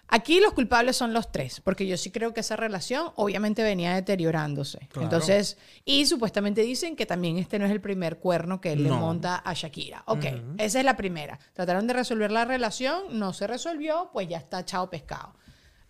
[0.08, 3.94] Aquí los culpables son los tres, porque yo sí creo que esa relación obviamente venía
[3.94, 4.78] deteriorándose.
[4.90, 5.02] Claro.
[5.02, 8.90] Entonces, y supuestamente dicen que también este no es el primer cuerno que él le
[8.90, 10.04] monta a Shakira.
[10.06, 10.24] Ok,
[10.58, 11.38] esa es la primera.
[11.52, 15.34] Trataron de resolver la relación, no se resolvió, pues ya está chao pescado.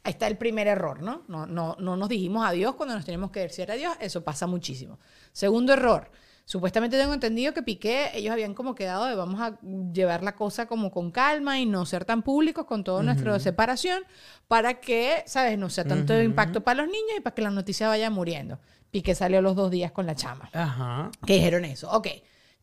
[0.04, 1.22] Ahí está el primer error, ¿no?
[1.28, 4.98] No, no, no nos dijimos adiós cuando nos tenemos que decir adiós, eso pasa muchísimo.
[5.32, 6.10] Segundo error,
[6.44, 9.58] supuestamente tengo entendido que Piqué, ellos habían como quedado de vamos a
[9.92, 14.02] llevar la cosa como con calma y no ser tan públicos con toda nuestra separación
[14.48, 15.58] para que, ¿sabes?
[15.58, 18.58] No sea tanto impacto para los niños y para que la noticia vaya muriendo.
[18.90, 21.10] Piqué salió los dos días con la chama Ajá.
[21.26, 21.90] que dijeron eso.
[21.90, 22.08] Ok,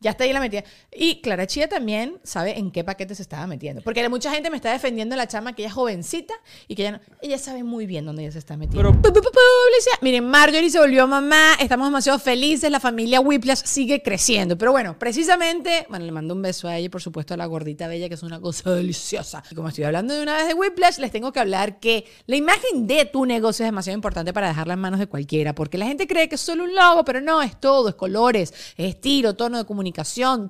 [0.02, 0.64] ya está ahí la metida.
[0.94, 3.80] Y Clara Chía también sabe en qué paquete se estaba metiendo.
[3.82, 6.34] Porque mucha gente me está defendiendo la chama que ella es jovencita
[6.68, 7.00] y que ella no.
[7.22, 8.90] Ella sabe muy bien dónde ella se está metiendo.
[8.90, 9.96] Pero- Pu- pu- pu- publicidad.
[10.02, 11.54] Miren, Marjorie se volvió mamá.
[11.60, 12.70] Estamos demasiado felices.
[12.70, 14.58] La familia Whiplash sigue creciendo.
[14.58, 17.46] Pero bueno, precisamente, bueno, le mando un beso a ella y por supuesto a la
[17.46, 19.42] gordita bella, que es una cosa deliciosa.
[19.50, 22.36] Y como estoy hablando de una vez de Whiplash, les tengo que hablar que la
[22.36, 25.54] imagen de tu negocio es demasiado importante para dejarla en manos de cualquiera.
[25.54, 28.52] Porque la gente cree que es solo un logo, pero no, es todo, es colores,
[28.76, 29.91] es estilo, tono de comunicación,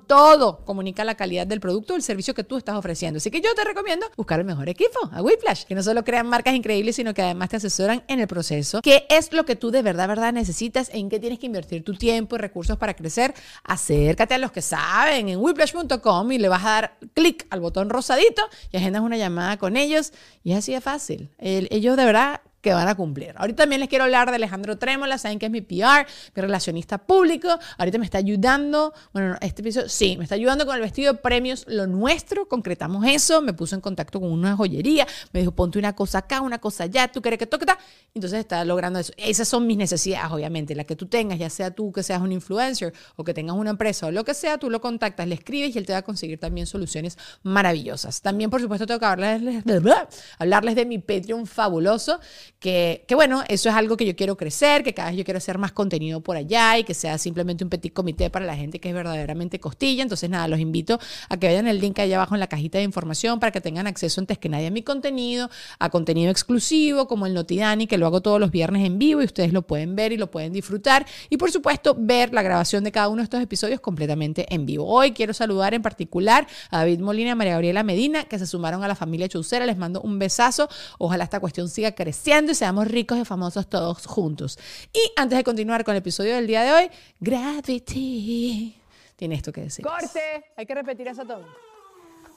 [0.07, 3.17] todo comunica la calidad del producto o el servicio que tú estás ofreciendo.
[3.17, 6.27] Así que yo te recomiendo buscar el mejor equipo, a Whiplash, que no solo crean
[6.27, 8.81] marcas increíbles, sino que además te asesoran en el proceso.
[8.81, 10.89] ¿Qué es lo que tú de verdad, verdad necesitas?
[10.93, 13.33] ¿En qué tienes que invertir tu tiempo y recursos para crecer?
[13.63, 17.89] Acércate a los que saben en whiplash.com y le vas a dar clic al botón
[17.89, 20.13] rosadito y agendas una llamada con ellos.
[20.43, 21.29] Y así de fácil.
[21.37, 23.33] El- ellos de verdad que van a cumplir.
[23.35, 26.97] Ahorita también les quiero hablar de Alejandro Trémola, saben que es mi PR, mi relacionista
[26.97, 27.49] público.
[27.77, 31.11] Ahorita me está ayudando, bueno, no, este episodio, sí, me está ayudando con el vestido
[31.11, 32.47] de premios Lo Nuestro.
[32.47, 36.39] Concretamos eso, me puso en contacto con una joyería, me dijo, ponte una cosa acá,
[36.39, 37.77] una cosa allá, tú quieres que toque, ta?
[38.15, 39.11] entonces está logrando eso.
[39.17, 42.31] Esas son mis necesidades, obviamente, la que tú tengas, ya sea tú que seas un
[42.31, 45.75] influencer o que tengas una empresa o lo que sea, tú lo contactas, le escribes
[45.75, 48.21] y él te va a conseguir también soluciones maravillosas.
[48.21, 49.63] También, por supuesto, tengo que hablarles
[50.39, 52.19] hablarles de mi Patreon fabuloso,
[52.63, 55.57] que, bueno, eso es algo que yo quiero crecer, que cada vez yo quiero hacer
[55.57, 58.87] más contenido por allá y que sea simplemente un petit comité para la gente que
[58.87, 60.01] es verdaderamente costilla.
[60.01, 60.97] Entonces, nada, los invito
[61.27, 63.85] a que vean el link ahí abajo en la cajita de información para que tengan
[63.85, 68.05] acceso antes que nadie a mi contenido, a contenido exclusivo como el Notidani, que lo
[68.05, 71.05] hago todos los viernes en vivo y ustedes lo pueden ver y lo pueden disfrutar.
[71.29, 74.87] Y por supuesto, ver la grabación de cada uno de estos episodios completamente en vivo.
[74.87, 78.47] Hoy quiero saludar en particular a David Molina y a María Gabriela Medina, que se
[78.47, 79.65] sumaron a la familia Chaucera.
[79.65, 80.69] Les mando un besazo.
[80.97, 84.59] Ojalá esta cuestión siga creciendo y seamos ricos y famosos todos juntos.
[84.93, 88.79] Y antes de continuar con el episodio del día de hoy, Gravity.
[89.15, 89.83] Tiene esto que decir.
[89.83, 91.45] Corte, hay que repetir eso todo.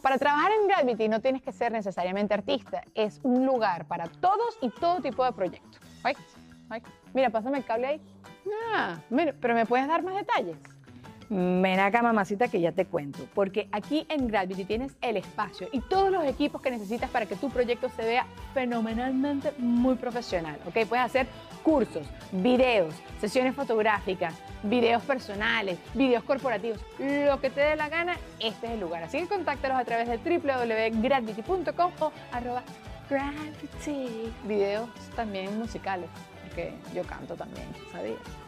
[0.00, 4.57] Para trabajar en Gravity no tienes que ser necesariamente artista, es un lugar para todos
[4.62, 5.81] y todo tipo de proyectos.
[6.02, 6.14] Ay,
[6.70, 8.00] ay, Mira, pásame el cable ahí.
[8.72, 10.57] Ah, mira, pero ¿me puedes dar más detalles?
[11.28, 13.26] Ven acá, mamacita, que ya te cuento.
[13.34, 17.36] Porque aquí en Gravity tienes el espacio y todos los equipos que necesitas para que
[17.36, 20.58] tu proyecto se vea fenomenalmente muy profesional.
[20.66, 20.86] ¿Ok?
[20.88, 21.26] Puedes hacer
[21.62, 28.66] cursos, videos, sesiones fotográficas, videos personales, videos corporativos, lo que te dé la gana, este
[28.66, 29.02] es el lugar.
[29.02, 32.62] Así que contáctalos a través de www.gravity.com o arroba
[33.10, 34.32] gravity.
[34.44, 36.08] Videos también musicales,
[36.44, 38.45] porque yo canto también, ¿sabías?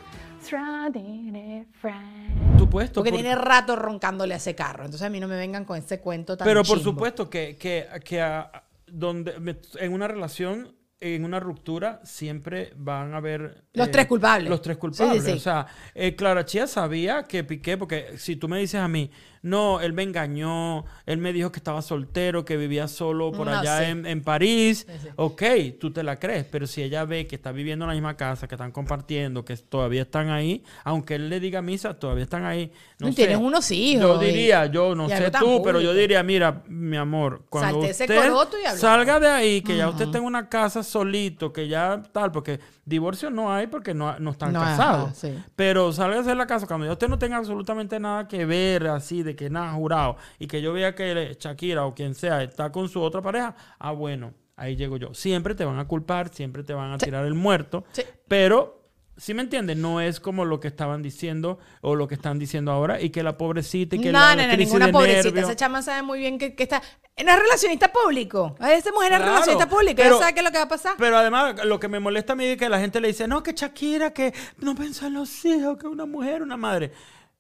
[2.57, 4.85] Tú puedes Porque por- tiene rato roncándole a ese carro.
[4.85, 6.93] Entonces a mí no me vengan con ese cuento tan Pero por chimbo.
[6.93, 13.15] supuesto que, que, que a- donde, me- en una relación, en una ruptura, siempre van
[13.15, 13.65] a haber...
[13.73, 14.51] Los tres culpables.
[14.51, 15.23] Los tres culpables.
[15.23, 15.37] sí, sí.
[15.37, 19.11] O sea, eh, Clara Chía sabía que Piqué, porque si tú me dices a mí,
[19.43, 23.57] no, él me engañó, él me dijo que estaba soltero, que vivía solo por No,
[23.59, 25.43] allá en, en París, ok,
[25.79, 28.49] tú te la crees, pero si ella ve que está viviendo en la misma casa,
[28.49, 32.73] que están compartiendo, que todavía están ahí, aunque él le diga misa, todavía están ahí.
[32.99, 33.15] No sé.
[33.15, 37.45] tienes unos hijos Yo diría, yo no sé tú, pero yo diría, mira, mi amor,
[37.49, 38.81] cuando Salte usted coroto y habla.
[38.81, 43.31] salga de ahí, que ya usted tenga una casa solito, que ya tal, porque divorcio
[43.31, 45.17] no hay porque no, no están No, ajá, casados.
[45.17, 45.35] sí.
[45.57, 49.23] Pero salga de la casa cuando ya usted no tenga absolutamente nada que ver así,
[49.23, 52.89] de que nada jurado, y que yo vea que Shakira o quien sea está con
[52.89, 55.15] su otra pareja, ah, bueno, ahí llego yo.
[55.15, 58.03] Siempre te van a culpar, siempre te van a tirar el muerto, Sí.
[58.27, 58.78] pero...
[59.19, 62.71] Si me entiendes, no es como lo que estaban diciendo o lo que están diciendo
[62.73, 65.25] ahora y que la pobrecita y que no, la no, no, crisis ninguna de pobrecita.
[65.25, 65.43] nervio.
[65.45, 66.81] Esa chama sabe muy bien que, que está.
[67.25, 68.55] No es relacionista público.
[68.61, 69.95] Esta mujer es Claro, relacionista público.
[69.97, 70.95] pero- Ella sabe qué es lo que va a pasar.
[70.97, 73.43] Pero además, lo que me molesta a mí es que la gente le dice, no,
[73.43, 76.93] que Shakira, que no pensó en los hijos, que una mujer, una madre.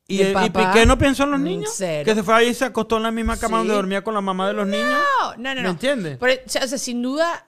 [0.08, 0.72] Y, ¿Y el y papá?
[0.72, 1.76] Piqué no pensó en los niños.
[1.78, 3.60] Que se fue ahí y se acostó en la misma cama Sí.
[3.60, 4.98] donde dormía con la mamá de los niños.
[5.36, 5.62] No, no, no.
[5.62, 6.16] ¿Me entiendes?
[6.18, 7.46] Pero, o sea, sin duda,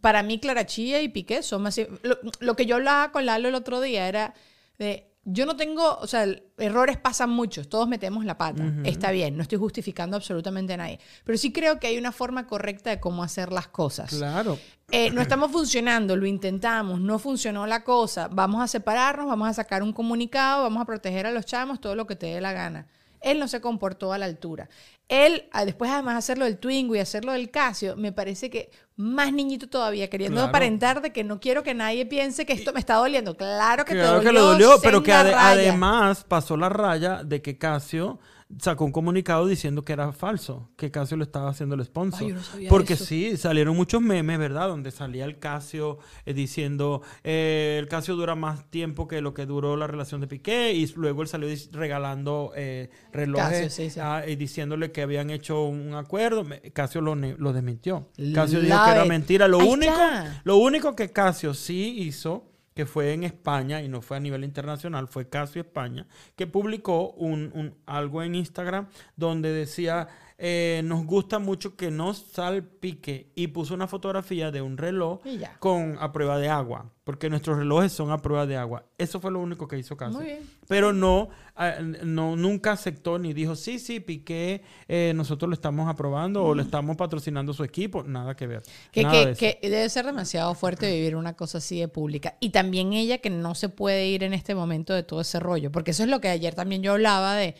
[0.00, 1.78] para mí, Clara Chía y Piqué son más.
[2.02, 4.34] Lo, lo que yo hablaba con Lalo el otro día era
[4.78, 5.04] de.
[5.30, 6.24] Yo no tengo, o sea,
[6.56, 11.00] errores pasan muchos, todos metemos la pata, está bien, no estoy justificando absolutamente a nadie,
[11.22, 14.08] pero sí creo que hay una forma correcta de cómo hacer las cosas.
[14.08, 14.58] Claro.
[14.90, 19.52] Eh, no estamos funcionando, lo intentamos, no funcionó la cosa, vamos a separarnos, vamos a
[19.52, 22.54] sacar un comunicado, vamos a proteger a los chamos, todo lo que te dé la
[22.54, 22.86] gana.
[23.20, 24.68] Él no se comportó a la altura.
[25.08, 29.32] Él, después además de hacerlo del Twingo y hacerlo del Casio, me parece que más
[29.32, 30.48] niñito todavía, queriendo Claro.
[30.50, 33.36] aparentar de que no quiero que nadie piense que esto me está doliendo.
[33.36, 35.48] Claro que Claro te que le dolió, dolió, pero que raya.
[35.50, 38.18] además pasó la raya de que Casio
[38.58, 42.22] sacó un comunicado diciendo que era falso, que Casio le estaba haciendo el sponsor.
[42.22, 43.04] Ay, yo no sabía Porque eso.
[43.04, 44.68] sí, salieron muchos memes, ¿verdad?
[44.68, 49.44] Donde salía el Casio eh, diciendo, eh, el Casio dura más tiempo que lo que
[49.44, 54.00] duró la relación de Piqué, y luego él salió regalando eh, relojes Casio, sí, sí.
[54.02, 56.46] ah, y diciéndole que habían hecho un acuerdo.
[56.72, 58.08] Casio lo, lo desmintió.
[58.34, 59.46] Casio dijo que era mentira.
[59.46, 60.40] Lo Ahí único, está.
[60.44, 62.44] lo único que Casio sí hizo,
[62.78, 67.10] que fue en España y no fue a nivel internacional, fue Casio España, que publicó
[67.10, 68.86] un, un- algo en Instagram
[69.16, 70.06] donde decía,
[70.40, 75.20] eh, nos gusta mucho que no salpique y puso una fotografía de un reloj
[75.58, 78.84] con a prueba de agua, porque nuestros relojes son a prueba de agua.
[78.98, 79.96] Eso fue lo único que hizo.
[80.10, 80.38] Muy bien.
[80.68, 81.74] Pero no, ah,
[82.04, 86.62] no, nunca aceptó ni dijo, sí, sí, Piqué, eh, nosotros lo estamos aprobando o le
[86.62, 88.04] estamos patrocinando su equipo.
[88.04, 88.62] Nada que ver.
[88.92, 89.40] Que, Nada que- de eso.
[89.40, 92.36] que debe ser demasiado fuerte vivir una cosa así de pública.
[92.38, 95.72] Y también ella que no se puede ir en este momento de todo ese rollo.
[95.72, 97.56] Porque eso es lo que ayer también yo hablaba de,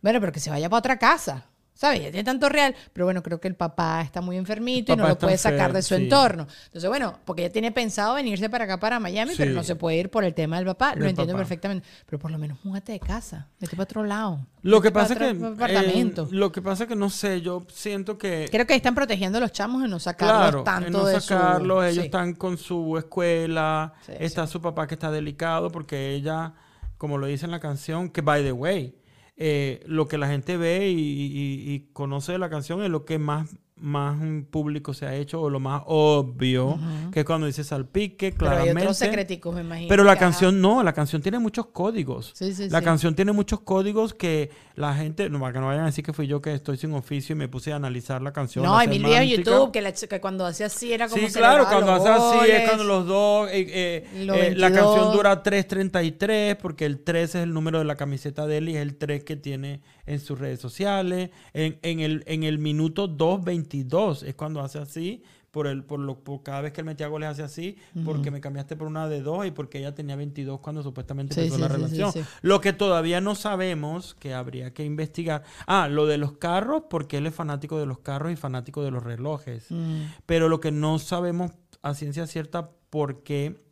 [0.00, 1.50] bueno, pero que se vaya para otra casa.
[1.76, 2.00] ¿Sabes?
[2.00, 5.08] Ella tiene tanto real, pero bueno, creo que el papá está muy enfermito y no
[5.08, 6.04] lo puede sacar de su sí.
[6.04, 6.46] entorno.
[6.66, 9.96] Entonces, bueno, porque ella tiene pensado venirse para acá, para Miami, pero no se puede
[9.98, 10.94] ir por el tema del papá.
[10.94, 11.38] Lo entiendo papá.
[11.38, 11.86] perfectamente.
[12.06, 14.46] Pero por lo menos múdate de casa, vete para otro lado.
[14.62, 15.30] Lo que pasa es que.
[15.30, 18.46] eh, lo que pasa es que no sé, yo siento que.
[18.50, 21.04] Creo que ahí están protegiendo a los chamos de no sacarlos Claro, tanto en no
[21.06, 22.00] de su- sacarlos, ellos Sí.
[22.06, 26.52] están con su escuela, está su papá que está delicado porque ella,
[26.98, 28.94] como lo dice en la canción, que by the way,
[29.36, 33.04] eh, lo que la gente ve y, y- y conoce de la canción es lo
[33.04, 34.16] que más, más
[34.50, 36.78] público se ha hecho o lo más obvio,
[37.12, 38.82] que es cuando dice salpique, Pero hay claramente.
[38.82, 39.88] otros secreticos, me imagino.
[39.88, 42.32] Pero la canción no, la canción tiene muchos códigos.
[42.34, 42.84] Sí, sí, la sí.
[42.84, 46.26] canción tiene muchos códigos que la gente, no, que no vayan a decir que fui
[46.26, 48.64] yo que estoy sin oficio y me puse a analizar la canción.
[48.64, 49.28] No, hay mil videos en.
[49.42, 52.64] YouTube que, la que cuando hacía así era como Sí, claro, cuando hace así es
[52.66, 53.48] cuando los dos.
[53.50, 54.70] eh, eh, Los eh, la 22.
[54.72, 58.76] canción dura 3.33 porque el 3 es el número de la camiseta de él y
[58.76, 61.30] es el 3 que tiene en sus redes sociales.
[61.52, 65.22] En, en el, en el minuto 2.22 es cuando hace así.
[65.50, 68.40] Por, el, por, lo, por cada vez que él metía goles hace así, porque me
[68.40, 71.62] cambiaste por una de dos y porque ella tenía 22 cuando supuestamente Sí, empezó sí,
[71.62, 72.26] la sí, relación.
[72.42, 75.44] Lo que todavía no sabemos, que habría que investigar.
[75.68, 78.90] Ah, lo de los carros, porque él es fanático de los carros y fanático de
[78.90, 79.66] los relojes.
[79.70, 80.06] Mm.
[80.26, 83.62] Pero lo que no sabemos a ciencia cierta por qué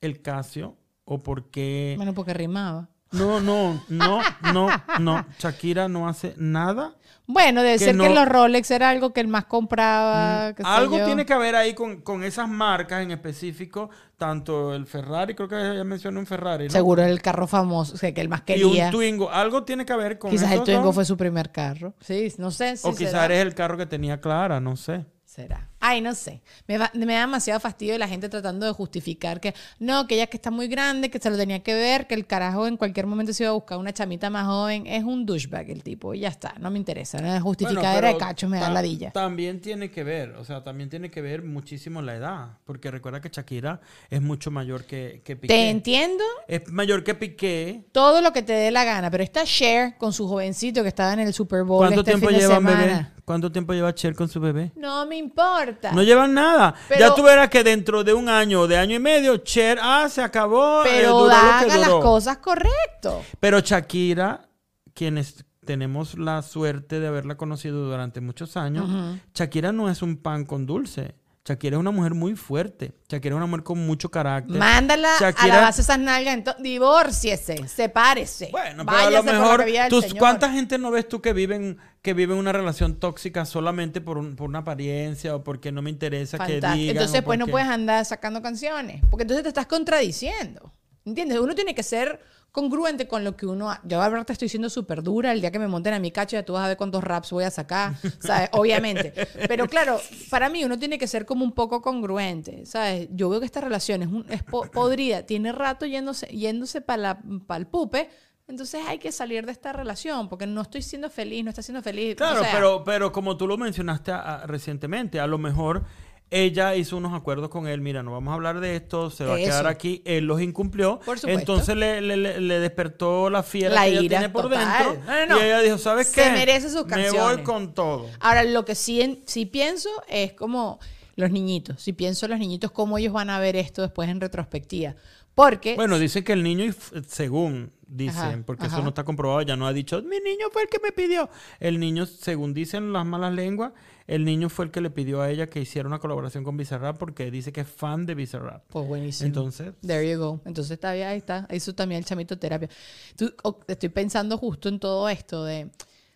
[0.00, 1.94] el Casio o por qué...
[1.98, 2.88] Bueno, porque rimaba.
[3.16, 4.20] No, no, no,
[4.52, 4.68] no,
[5.00, 5.26] no.
[5.38, 6.94] Shakira no hace nada.
[7.28, 10.54] Bueno, debe Que ser que los Rolex era algo que él más compraba.
[10.56, 15.34] sé Algo tiene que haber ahí con, con esas marcas en específico, tanto el Ferrari,
[15.34, 16.70] creo que ya mencioné un Ferrari, ¿no?
[16.70, 18.84] Seguro el carro famoso, o sea, que él más Y quería.
[18.86, 19.30] un Twingo.
[19.30, 20.94] Algo tiene que ver con Quizás el Twingo dos.
[20.94, 21.94] fue su primer carro.
[22.00, 25.04] Sí, no sé si O quizás eres el carro que tenía Clara, no sé.
[25.24, 25.68] Será.
[25.88, 26.42] Ay, no sé.
[26.66, 30.26] Me, va- me da demasiado fastidio la gente tratando de justificar que no, que ella
[30.26, 33.06] que está muy grande, que se lo tenía que ver, que el carajo en cualquier
[33.06, 34.86] momento se iba a buscar una chamita más joven.
[34.86, 36.54] Es un douchebag el tipo y ya está.
[36.58, 37.18] No me interesa.
[37.20, 39.12] No es justificadera de Bueno, cachos, me da ladilla.
[39.12, 42.48] También tiene que ver, o sea, también tiene que ver muchísimo la edad.
[42.64, 45.54] Porque recuerda que Shakira es mucho mayor que, que Piqué.
[45.54, 47.84] Te entiendo Es mayor que Piqué.
[47.92, 51.12] todo lo que te dé la gana, pero está Cher con su jovencito que estaba
[51.12, 52.80] en el Super Bowl ¿Cuánto este tiempo fin de llevan semana.
[52.86, 53.06] bebé?
[53.26, 54.70] ¿Cuánto tiempo lleva Cher con su bebé?
[54.76, 55.90] No me importa.
[55.92, 56.74] No llevan nada.
[56.88, 59.78] Pero- ya tú verás que dentro de un año o de año y medio, Cher,
[59.82, 60.82] ah, se acabó.
[60.84, 63.22] eh, pero duró lo que haga las cosas correcto.
[63.40, 64.48] Pero Shakira,
[64.94, 68.88] quienes tenemos la suerte de haberla conocido durante muchos años,
[69.34, 71.16] Shakira no es un pan con dulce.
[71.46, 72.92] Shakira es una mujer muy fuerte.
[73.08, 74.56] Shakira es una mujer con mucho carácter.
[74.58, 78.48] Mándala a la base esas nalgas, divórciese, sepárese.
[78.50, 80.02] Bueno, pero a lo mejor, tú-.
[80.18, 84.36] ¿cuánta gente no ves tú que viven que viven una relación tóxica solamente por, un-
[84.36, 86.78] por una apariencia o porque no me interesa que digan?
[86.78, 90.72] Entonces, pues no puedes andar sacando canciones, porque entonces te estás contradiciendo.
[91.04, 91.38] ¿Entiendes?
[91.38, 92.20] Uno tiene que ser
[92.56, 93.70] congruente con lo que uno...
[93.70, 95.30] ha- Yo ahora te estoy siendo súper dura.
[95.32, 97.30] El día que me monten a mi cacho ya tú vas a ver cuántos raps
[97.30, 98.48] voy a sacar, ¿sabes?
[98.52, 99.12] Obviamente.
[99.46, 103.08] Pero claro, para mí uno tiene que ser como un poco congruente, ¿sabes?
[103.12, 107.20] Yo veo que esta relación es, un- es po- podrida, tiene rato yéndose, yéndose para
[107.56, 108.08] el pupe,
[108.48, 111.82] entonces hay que salir de esta relación, porque no estoy siendo feliz, no está siendo
[111.82, 112.14] feliz.
[112.14, 115.84] o Claro, sea, pero, pero como tú lo mencionaste a- a- recientemente, a lo mejor
[116.30, 119.34] ella hizo unos acuerdos con él, mira, no vamos a hablar de esto, se va
[119.34, 121.38] a quedar aquí, él los incumplió, Por supuesto.
[121.40, 124.84] entonces le, le- le- despertó la fiera La que ella tiene por total.
[124.86, 125.40] dentro No, no, no.
[125.40, 126.30] y ella dijo, ¿sabes Se qué?
[126.30, 127.44] merece sus Me voy canciones.
[127.44, 128.06] con todo.
[128.20, 130.80] Ahora, lo que sí, en- sí pienso es como
[131.14, 131.80] los niñitos.
[131.80, 134.94] Si pienso en los niñitos, cómo ellos van a ver esto después en retrospectiva.
[135.34, 135.74] Porque.
[135.76, 136.74] Bueno, dicen que el niño,
[137.06, 138.76] según dicen, Ajá, porque ajá.
[138.76, 141.28] eso no está comprobado, ya no ha dicho, mi niño fue el que me pidió.
[141.60, 143.72] El niño, según dicen las malas lenguas,
[144.06, 146.98] el niño fue el que le pidió a ella que hiciera una colaboración con Bizarrap
[146.98, 148.64] porque dice que es fan de Bizarrap.
[148.68, 149.26] Pues buenísimo.
[149.28, 150.40] Entonces, There you go.
[150.44, 151.46] Entonces está bien, ahí está.
[151.52, 152.68] Hizo también el chamito terapia.
[153.16, 155.70] Tú- o- estoy pensando justo en todo esto de.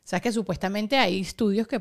[0.05, 1.81] Sabes que supuestamente hay estudios que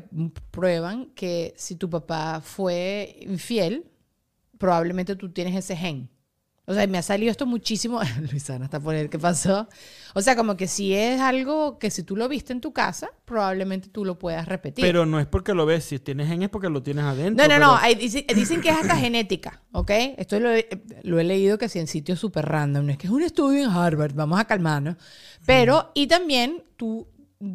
[0.50, 3.84] prueban que si tu papá fue infiel,
[4.58, 6.08] probablemente tú tienes ese gen.
[6.70, 8.00] O sea, me ha salido esto muchísimo.
[8.30, 9.68] Luisana está por el ¿qué pasó?
[10.14, 13.08] O sea, como que si es algo que si tú lo viste en tu casa,
[13.24, 14.84] probablemente tú lo puedas repetir.
[14.84, 17.44] pero no es porque lo ves, si tienes gen es porque lo tienes adentro.
[17.46, 17.72] No, no, no.
[17.74, 19.90] pero- hay- dice- dicen que es hasta genética, ¿ok?
[20.16, 20.68] Esto lo he,
[21.02, 22.86] lo he leído que sí en sitios súper random.
[22.86, 24.96] No es que es un estudio en Harvard, vamos a calmarnos.
[25.46, 27.08] Pero, y también tú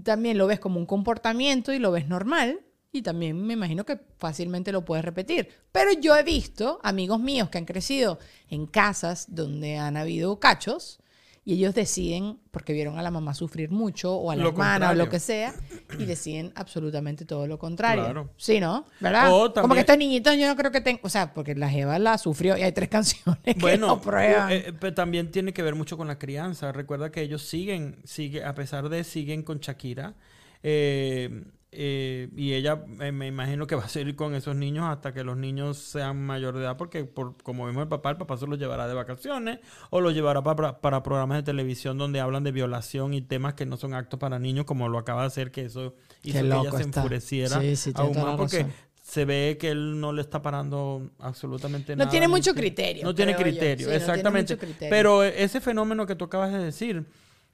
[0.04, 2.60] también lo ves como un comportamiento y lo ves normal.
[2.96, 5.50] Y también me imagino que fácilmente lo puedes repetir.
[5.72, 11.00] Pero yo he visto amigos míos que han crecido en casas donde han habido cachos
[11.48, 14.90] y ellos deciden, porque vieron a la mamá sufrir mucho o a la Lo hermana
[14.90, 15.54] o lo que sea,
[16.00, 18.04] y deciden absolutamente todo lo contrario.
[18.04, 18.30] Claro.
[18.36, 18.86] Sí, ¿no?
[19.00, 19.32] ¿Verdad?
[19.32, 22.00] O Como que estos niñitos yo no creo que tengan, o sea, porque la Jeva
[22.00, 24.52] la sufrió y hay tres canciones que Bueno, no prueban.
[24.54, 26.72] eh, pero también tiene que ver mucho con la crianza.
[26.72, 30.16] Recuerda que ellos siguen, sigue, a pesar de siguen con Shakira,
[30.64, 31.44] eh,
[31.78, 35.24] eh, y ella eh, me imagino que va a seguir con esos niños hasta que
[35.24, 38.48] los niños sean mayor de edad, porque por, como vemos el papá, el papá se
[38.48, 39.60] los llevará de vacaciones
[39.90, 43.66] o los llevará para, para programas de televisión donde hablan de violación y temas que
[43.66, 46.72] no son actos para niños, como lo acaba de hacer, que eso hizo que ella
[46.72, 48.66] se enfureciera Sí, sí, tiene aún más porque
[49.06, 52.06] se ve que él no le está parando absolutamente nada.
[52.06, 54.58] No tiene mucho criterio, No tiene criterio, Sí, no tiene exactamente.
[54.58, 54.90] criterio.
[54.90, 57.06] Pero ese fenómeno que tú acabas de decir,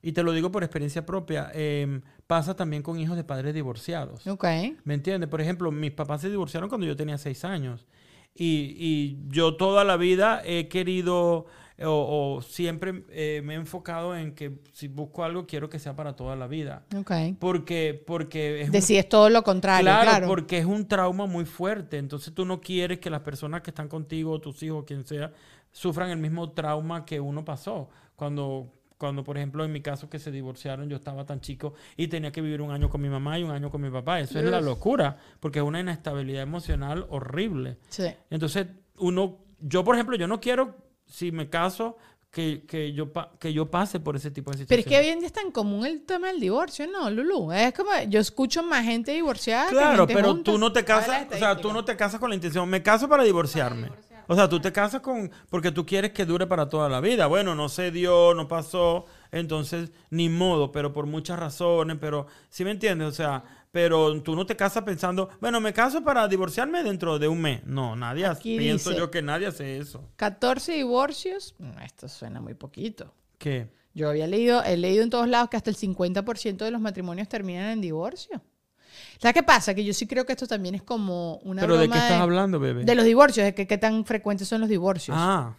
[0.02, 4.26] y te lo digo por experiencia propia, eh, pasa también con hijos de padres divorciados.
[4.28, 4.46] Ok.
[4.84, 5.30] ¿Me entiendes?
[5.30, 7.86] Por ejemplo, mis papás se divorciaron cuando yo tenía seis años.
[8.34, 11.46] Y, y yo toda la vida he querido
[11.84, 15.96] o, o siempre eh, me he enfocado en que si busco algo quiero que sea
[15.96, 16.86] para toda la vida.
[16.96, 17.12] Ok.
[17.40, 18.70] Porque, porque es
[19.04, 20.28] un- todo lo contrario, claro, claro.
[20.28, 21.98] porque es un trauma muy fuerte.
[21.98, 25.34] Entonces tú no quieres que las personas que están contigo, tus hijos, quien sea,
[25.72, 27.90] sufran el mismo trauma que uno pasó.
[28.16, 28.72] Cuando,
[29.02, 32.32] cuando, por ejemplo, en mi caso que se divorciaron, yo estaba tan chico y tenía
[32.32, 34.20] que vivir un año con mi mamá y un año con mi papá.
[34.20, 37.78] Eso es la locura, porque es una inestabilidad emocional horrible.
[37.90, 38.06] Sí.
[38.30, 38.68] Entonces,
[39.00, 40.76] uno, yo por ejemplo, yo no quiero,
[41.08, 41.98] si me caso,
[42.30, 44.86] que, que, yo, pa- que yo pase por ese tipo de Pero situaciones.
[44.86, 47.52] es que hoy en día es tan común el tema del divorcio, ¿no, Lulu?
[47.52, 50.52] Es como, yo escucho más gente divorciada que Claro, gente pero junta.
[50.52, 53.10] tú no te casas, o sea, tú no te casas con la intención, me caso
[53.10, 53.90] para divorciarme.
[54.32, 57.28] O sea, tú te casas con porque tú quieres que dure para toda la vida.
[57.28, 62.64] Bueno, no se dio, no pasó, entonces ni modo, pero por muchas razones, pero ¿sí
[62.64, 63.10] me entiendes?
[63.10, 67.28] O sea, pero tú no te casas pensando, bueno, me caso para divorciarme dentro de
[67.28, 67.66] un mes.
[67.66, 70.10] No, nadie hace- Aquí pienso dice- yo que nadie hace eso.
[70.16, 73.14] 14 divorcios, mm, esto suena muy poquito.
[73.38, 73.68] ¿Qué?
[73.94, 77.28] Yo había leído, he leído en todos lados que hasta el 50% de los matrimonios
[77.28, 78.42] terminan en divorcio.
[79.22, 79.76] ¿Sabes qué pasa?
[79.76, 82.60] Que yo sí creo que esto también es como una ¿Pero de qué estás hablando,
[82.60, 82.84] bebé?
[82.84, 85.16] De los divorcios, de que qué tan frecuentes son los divorcios.
[85.20, 85.54] Ah,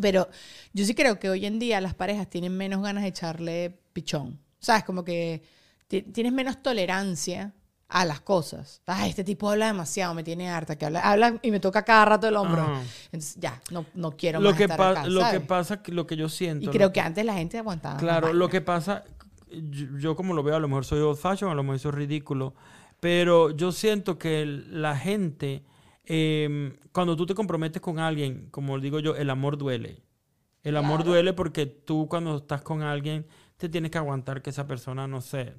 [0.00, 0.28] Pero
[0.72, 4.38] yo sí creo que hoy en día las parejas tienen menos ganas de echarle pichón.
[4.60, 4.84] ¿Sabes?
[4.84, 5.42] Como que
[5.88, 7.54] ti- tienes menos tolerancia
[7.88, 8.82] a las cosas.
[8.86, 12.04] Ay, este tipo habla demasiado, me tiene harta, que habla, habla y me toca cada
[12.04, 12.62] rato el hombro.
[12.62, 12.82] Ajá.
[13.06, 16.16] Entonces, ya, no, no quiero lo más que, estar acá, lo que pasa, lo que
[16.16, 16.66] yo siento.
[16.66, 17.96] Y creo que antes la gente aguantaba.
[17.96, 19.02] Claro, lo que pasa,
[19.50, 21.92] yo, yo como lo veo, a lo mejor soy old fashion, a lo mejor soy
[21.92, 22.54] ridículo,
[23.00, 25.62] pero yo siento que la gente,
[26.04, 30.02] eh, cuando tú te comprometes con alguien, como digo yo, el amor duele.
[30.64, 33.26] El amor duele porque tú cuando estás con alguien
[33.56, 35.54] te tienes que aguantar que esa persona, no sé,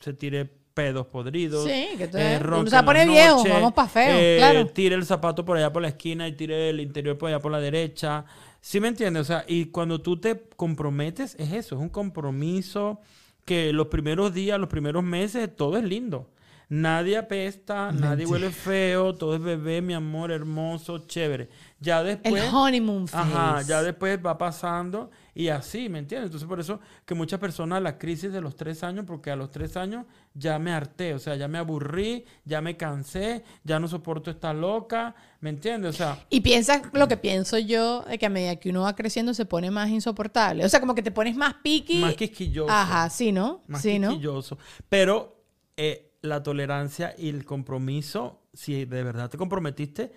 [0.00, 1.64] se tire pedos podridos.
[1.64, 4.66] Sí, que tú- eh, uno se la viejo, vamos pa' feo, eh, claro.
[4.66, 7.50] Tire el zapato por allá por la esquina y tire el interior por allá por
[7.50, 8.26] la derecha.
[8.60, 9.22] ¿Sí me entiendes?
[9.22, 13.00] O sea, y cuando tú te comprometes, es eso, es un compromiso
[13.46, 16.28] que los primeros días, los primeros meses, todo es lindo.
[16.68, 21.48] Nadie apesta, nadie huele feo, todo es bebé, mi amor, hermoso, chévere.
[21.78, 22.52] Ya El después...
[22.52, 23.32] honeymoon phase.
[23.32, 26.26] Ajá, ya después va pasando y así, ¿me entiendes?
[26.26, 29.52] Entonces por eso que muchas personas la crisis de los tres años, porque a los
[29.52, 33.86] tres años ya me harté, o sea, ya me aburrí, ya me cansé, ya no
[33.86, 35.94] soporto esta loca, ¿me entiendes?
[35.94, 38.96] O sea, Y piensas lo que pienso yo, de que a medida que uno va
[38.96, 40.64] creciendo se pone más insoportable.
[40.64, 41.98] O sea, como que te pones más piqui.
[41.98, 42.72] más quisquilloso.
[42.72, 43.62] Ajá, sí, ¿no?
[43.68, 44.08] Más sí, ¿no?
[44.08, 44.58] quisquilloso.
[44.88, 45.36] Pero
[45.76, 50.12] eh, la tolerancia y el compromiso, si de verdad te comprometiste,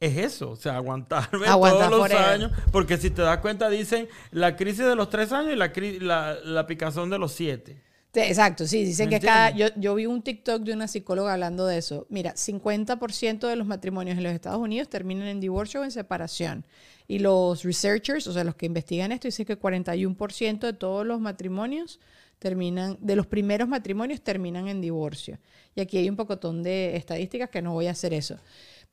[0.00, 4.08] es eso, o sea, aguantarme Aguantar todos los años, porque si te das cuenta dicen
[4.30, 7.82] la crisis de los tres años y la, la, la picazón de los siete.
[8.14, 9.50] Exacto, sí, dicen ¿Me que cada...
[9.50, 12.06] Yo, yo vi un TikTok de una psicóloga hablando de eso.
[12.08, 16.66] Mira, 50% de los matrimonios en los Estados Unidos terminan en divorcio o en separación.
[17.06, 21.20] Y los researchers, o sea, los que investigan esto, dicen que 41% de todos los
[21.20, 22.00] matrimonios
[22.38, 25.38] terminan, de los primeros matrimonios terminan en divorcio.
[25.74, 28.38] Y aquí hay un pocotón de estadísticas que no voy a hacer eso.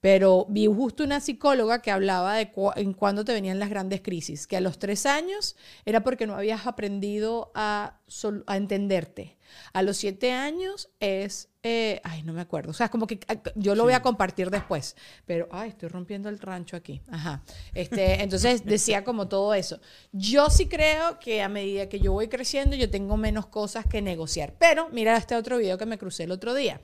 [0.01, 4.01] Pero vi justo una psicóloga que hablaba de cu- en cuándo te venían las grandes
[4.01, 7.99] crisis, que a los tres años era porque no habías aprendido a,
[8.45, 9.37] a entenderte.
[9.73, 13.19] A los siete años es, eh, ay, no me acuerdo, o sea, es como que
[13.27, 17.43] ah, yo lo voy a compartir después, pero, ay, estoy rompiendo el rancho aquí, ajá.
[17.73, 19.79] Este, entonces decía como todo eso.
[20.11, 24.01] Yo sí creo que a medida que yo voy creciendo, yo tengo menos cosas que
[24.03, 26.79] negociar, pero mira este otro video que me crucé el otro día.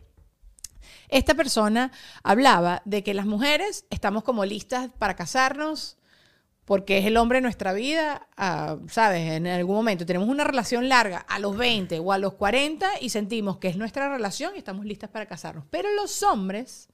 [1.11, 1.91] Esta persona
[2.23, 5.97] hablaba de que las mujeres estamos como listas para casarnos
[6.63, 9.31] porque es el hombre nuestra vida, ah, ¿sabes?
[9.31, 13.09] En algún momento tenemos una relación larga a los 20 o a los 40 y
[13.09, 15.65] sentimos que es nuestra relación y estamos listas para casarnos.
[15.69, 16.87] Pero los hombres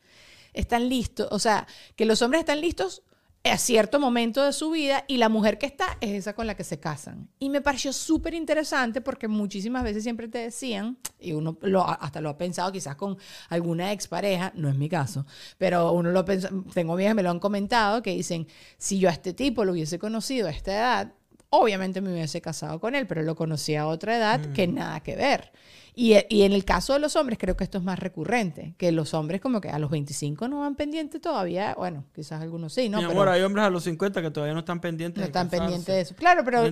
[0.54, 3.04] están listos, o sea, que los hombres están listos
[3.44, 6.56] a cierto momento de su vida y la mujer que está es esa con la
[6.56, 7.30] que se casan.
[7.40, 12.20] Y me pareció súper interesante porque muchísimas veces siempre te decían, y uno lo- hasta
[12.20, 13.18] lo ha pensado quizás con
[13.50, 15.26] alguna expareja, no es mi caso,
[15.58, 19.08] pero uno lo pensa, tengo amigas que me lo han comentado, que dicen, si yo
[19.08, 21.14] a este tipo lo hubiese conocido a esta edad,
[21.50, 25.16] obviamente me hubiese casado con él, pero lo conocí a otra edad que nada que
[25.16, 25.54] ver.
[26.00, 28.92] Y, y en el caso de los hombres, creo que esto es más recurrente, que
[28.92, 32.88] los hombres como que a los 25 no van pendientes todavía, bueno, quizás algunos sí,
[32.88, 33.00] ¿no?
[33.00, 35.28] Mi Pero amor, hay hombres a los 50 que todavía no están pendientes no de
[35.28, 35.64] están casarse.
[35.64, 36.16] pendientes de eso.
[36.16, 36.64] Claro, pero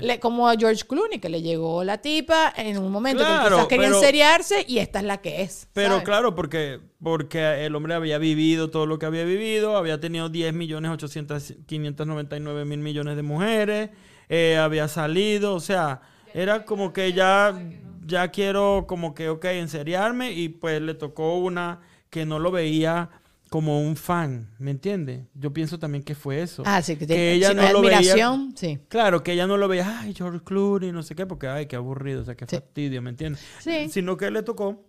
[0.00, 3.54] le- como a George Clooney, que le llegó la tipa en un momento Claro, que
[3.54, 5.68] quizás querían pero- seriarse y esta es la que es.
[5.74, 6.04] Pero ¿sabes?
[6.04, 10.54] claro, porque, porque el hombre había vivido todo lo que había vivido, había tenido 10
[10.54, 13.90] millones 800, 599 mil millones de mujeres,
[14.30, 16.00] eh, había salido, o sea,
[16.32, 17.54] era como que ya,
[18.10, 21.80] ya quiero como que, ok, enseriarme y pues le tocó una
[22.10, 23.08] que no lo veía
[23.48, 25.24] como un fan, ¿me entiendes?
[25.34, 26.62] Yo pienso también que fue eso.
[26.66, 28.78] Ah, sí, que, ella si no, lo veía admiración, sí.
[28.88, 31.74] Claro, que ella no lo veía, ay, George Clooney, no sé qué, porque, ay, qué
[31.76, 32.56] aburrido, o sea, qué Sí.
[32.56, 33.42] fastidio, ¿me entiendes?
[33.58, 33.88] Sí.
[33.90, 34.84] Sino que le tocó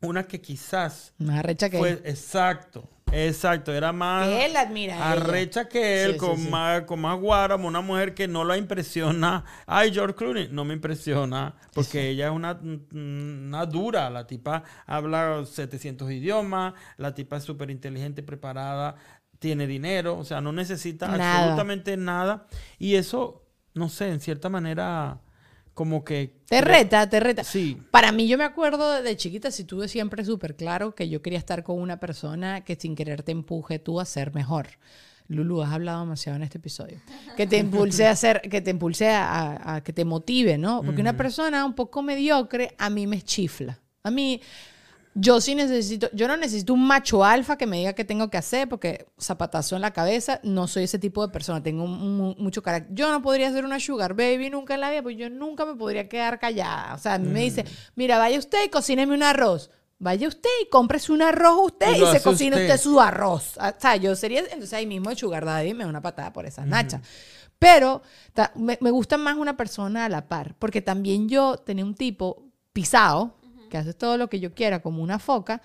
[0.00, 5.68] una que quizás Más arrecha que fue, exacto, exacto, era más Que él admira arrecha
[5.68, 6.48] que él, Sí, con, sí.
[6.48, 9.44] Más, con más guáramo, una mujer que no la impresiona.
[9.66, 12.58] Ay, George Clooney, no me impresiona, porque ella es una,
[12.92, 18.96] una dura, la tipa habla 700 idiomas, la tipa es súper inteligente, preparada,
[19.38, 21.38] tiene dinero, o sea, no necesita Nada.
[21.38, 22.46] absolutamente nada.
[22.78, 23.44] Y eso,
[23.74, 25.20] no sé, en cierta manera,
[25.78, 26.34] como que...
[26.48, 27.44] Te reta, te reta.
[27.44, 27.78] Sí.
[27.92, 31.38] Para mí, yo me acuerdo de chiquita, si tuve siempre súper claro que yo quería
[31.38, 34.66] estar con una persona que sin querer te empuje tú a ser mejor.
[35.28, 36.98] Lulu, has hablado demasiado en este episodio.
[37.36, 40.82] Que te impulse a hacer, que te impulse a, a- a que te motive, ¿no?
[40.82, 43.78] Porque una persona un poco mediocre a mí me chifla.
[44.02, 44.40] A mí,
[45.14, 48.36] yo sí necesito, yo no necesito un macho alfa que me diga qué tengo que
[48.36, 52.62] hacer, porque zapatazo en la cabeza, no soy ese tipo de persona, tengo mu- mucho
[52.62, 52.94] carácter.
[52.94, 55.74] Yo no podría ser una sugar baby nunca en la vida, pues yo nunca me
[55.74, 56.94] podría quedar callada.
[56.94, 57.64] O sea, a mí me dice,
[57.96, 59.70] mira, vaya usted y cocíneme un arroz.
[60.00, 62.66] Vaya usted y cómprese un arroz usted Y se cocina usted.
[62.72, 63.56] usted su arroz.
[63.58, 66.46] O sea, yo sería, entonces ahí mismo el sugar daddy me da una patada por
[66.46, 67.02] esas nachas.
[67.58, 68.02] Pero
[68.32, 71.94] ta- me, me gusta más una persona a la par, porque también yo tenía un
[71.96, 73.37] tipo pisado,
[73.68, 75.60] que hace todo lo que yo quiera como una foca,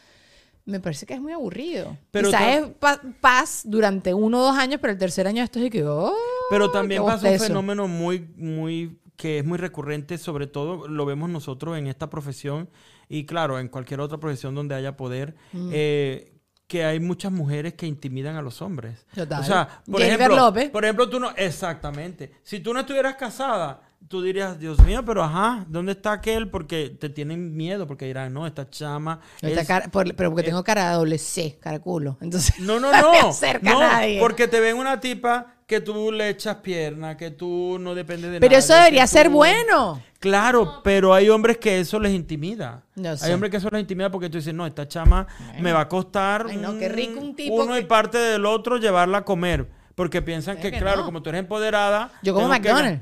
[0.66, 1.98] me parece que es muy aburrido.
[2.12, 5.60] Pero Quizás es pa- paz durante uno o dos años, pero el tercer año esto
[5.60, 6.14] es de que, oh,
[6.50, 11.30] Pero también pasa un fenómeno muy, muy, que es muy recurrente, sobre todo lo vemos
[11.30, 12.70] nosotros en esta profesión
[13.10, 15.70] y claro, en cualquier otra profesión donde haya poder, Mm.
[15.74, 16.30] eh,
[16.68, 19.06] que hay muchas mujeres que intimidan a los hombres.
[19.14, 19.42] Total.
[19.42, 20.70] O sea, por Jennifer ejemplo, López.
[20.72, 22.32] por ejemplo, tú no, exactamente.
[22.42, 26.50] Si tú no estuvieras casada, tú dirías, Dios mío, pero ajá, ¿dónde está aquel?
[26.50, 29.20] Porque te tienen miedo, porque dirán, no, esta chama.
[29.42, 32.18] Esta es- cara- por- pero porque tengo cara de doble C, cara culo.
[32.22, 33.32] Entonces, No, no, no no.
[33.62, 34.20] no, nadie.
[34.20, 38.40] porque te ven una tipa que tú le echas pierna, que tú no dependes de
[38.40, 40.02] Pero nadie, eso debería ser bueno.
[40.20, 42.84] Claro, pero hay hombres que eso les intimida.
[42.96, 43.26] No sé.
[43.26, 45.26] Hay hombres que eso les intimida porque tú dices, no, esta chama
[45.60, 48.46] me va a costar Ay, no, qué rico un tipo uno y que- parte del
[48.46, 49.68] otro llevarla a comer.
[49.96, 51.06] Porque piensan que, que claro, no.
[51.06, 52.12] como tú eres empoderada...
[52.24, 53.02] Yo como que- McDonald's.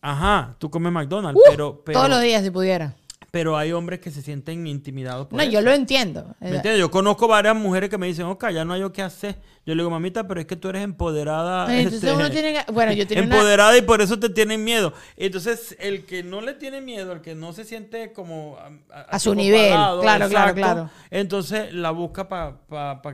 [0.00, 2.94] Ajá, tú comes McDonald's, Uh, pero, pero, todos los días si pudiera.
[3.36, 5.52] Pero hay hombres que se sienten intimidados por No, eso.
[5.52, 6.34] yo lo entiendo.
[6.40, 6.78] ¿Me entiendes?
[6.78, 9.36] Yo conozco varias mujeres que me dicen, Oscar, ya no hay yo qué hacer.
[9.66, 11.66] Yo le digo, mamita, pero es que tú eres empoderada.
[11.66, 14.64] Ay, entonces este, uno tiene que- bueno, yo una- Empoderada y por eso te tienen
[14.64, 14.94] miedo.
[15.18, 18.56] Entonces, el que no le tiene miedo, el que no se siente como...
[18.90, 19.68] A, A su nivel.
[20.00, 20.90] Claro, claro, claro.
[21.10, 22.56] Entonces, la busca para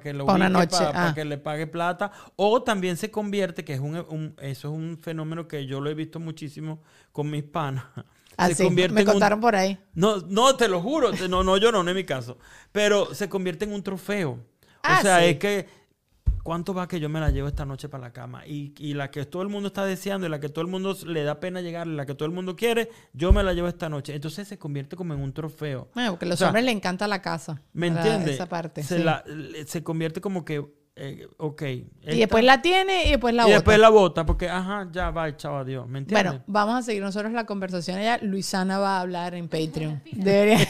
[0.01, 1.15] que lo Pa' una ubique, noche, para ah.
[1.15, 2.13] que le pague plata.
[2.37, 5.91] O también se convierte, que es un, un- eso es un fenómeno que yo lo
[5.91, 7.87] he visto muchísimo con mis panas.
[8.37, 9.79] Así, se convierte Ah, me en un- contaron por ahí.
[9.95, 11.11] no, no, te lo juro.
[11.13, 12.39] te- No, no, yo no, no es mi caso.
[12.73, 14.39] Pero se convierte en un trofeo.
[14.83, 15.25] Ah, o sea, sí.
[15.27, 15.69] es que,
[16.43, 18.47] ¿cuánto va que yo me la llevo esta noche para la cama?
[18.47, 20.97] Y, y la que todo el mundo está deseando y la que todo el mundo
[21.07, 23.89] le da pena llegar, la que todo el mundo quiere, yo me la llevo esta
[23.89, 24.15] noche.
[24.15, 25.89] Entonces se convierte como en un trofeo.
[25.95, 27.63] Bueno, porque a los O sea, hombres les encanta la casa.
[27.73, 28.35] ¿Me entiendes?
[28.35, 28.83] Esa parte.
[28.83, 29.03] Se, sí.
[29.05, 30.65] la- le- se convierte como que,
[30.95, 31.63] eh, ok.
[31.63, 33.55] y después la tiene y después la y bota.
[33.55, 35.89] después la bota, porque, ajá, ya va, chao, adiós.
[35.89, 36.33] ¿Me entiendes?
[36.33, 38.19] Bueno, vamos a seguir nosotros la conversación allá.
[38.23, 40.03] Luisana va a hablar en Patreon.
[40.13, 40.59] Debería.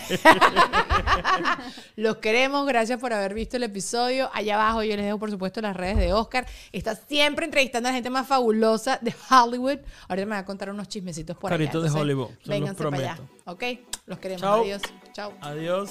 [1.97, 2.67] Los queremos.
[2.67, 4.31] Gracias por haber visto el episodio.
[4.33, 6.47] Allá abajo yo les dejo, por supuesto, las redes de Oscar.
[6.71, 9.79] Está siempre entrevistando a la gente más fabulosa de Hollywood.
[10.09, 11.95] Ahorita me va a contar unos chismecitos por Caritos allá.
[11.95, 13.15] de Hollywood, se los Vénganse para allá.
[13.17, 13.35] prometo.
[13.47, 13.65] ¿Ok?
[14.07, 14.43] Los queremos.
[14.43, 14.63] Chao.
[14.63, 14.83] Adiós.
[15.13, 15.33] Chao.
[15.41, 15.91] Adiós.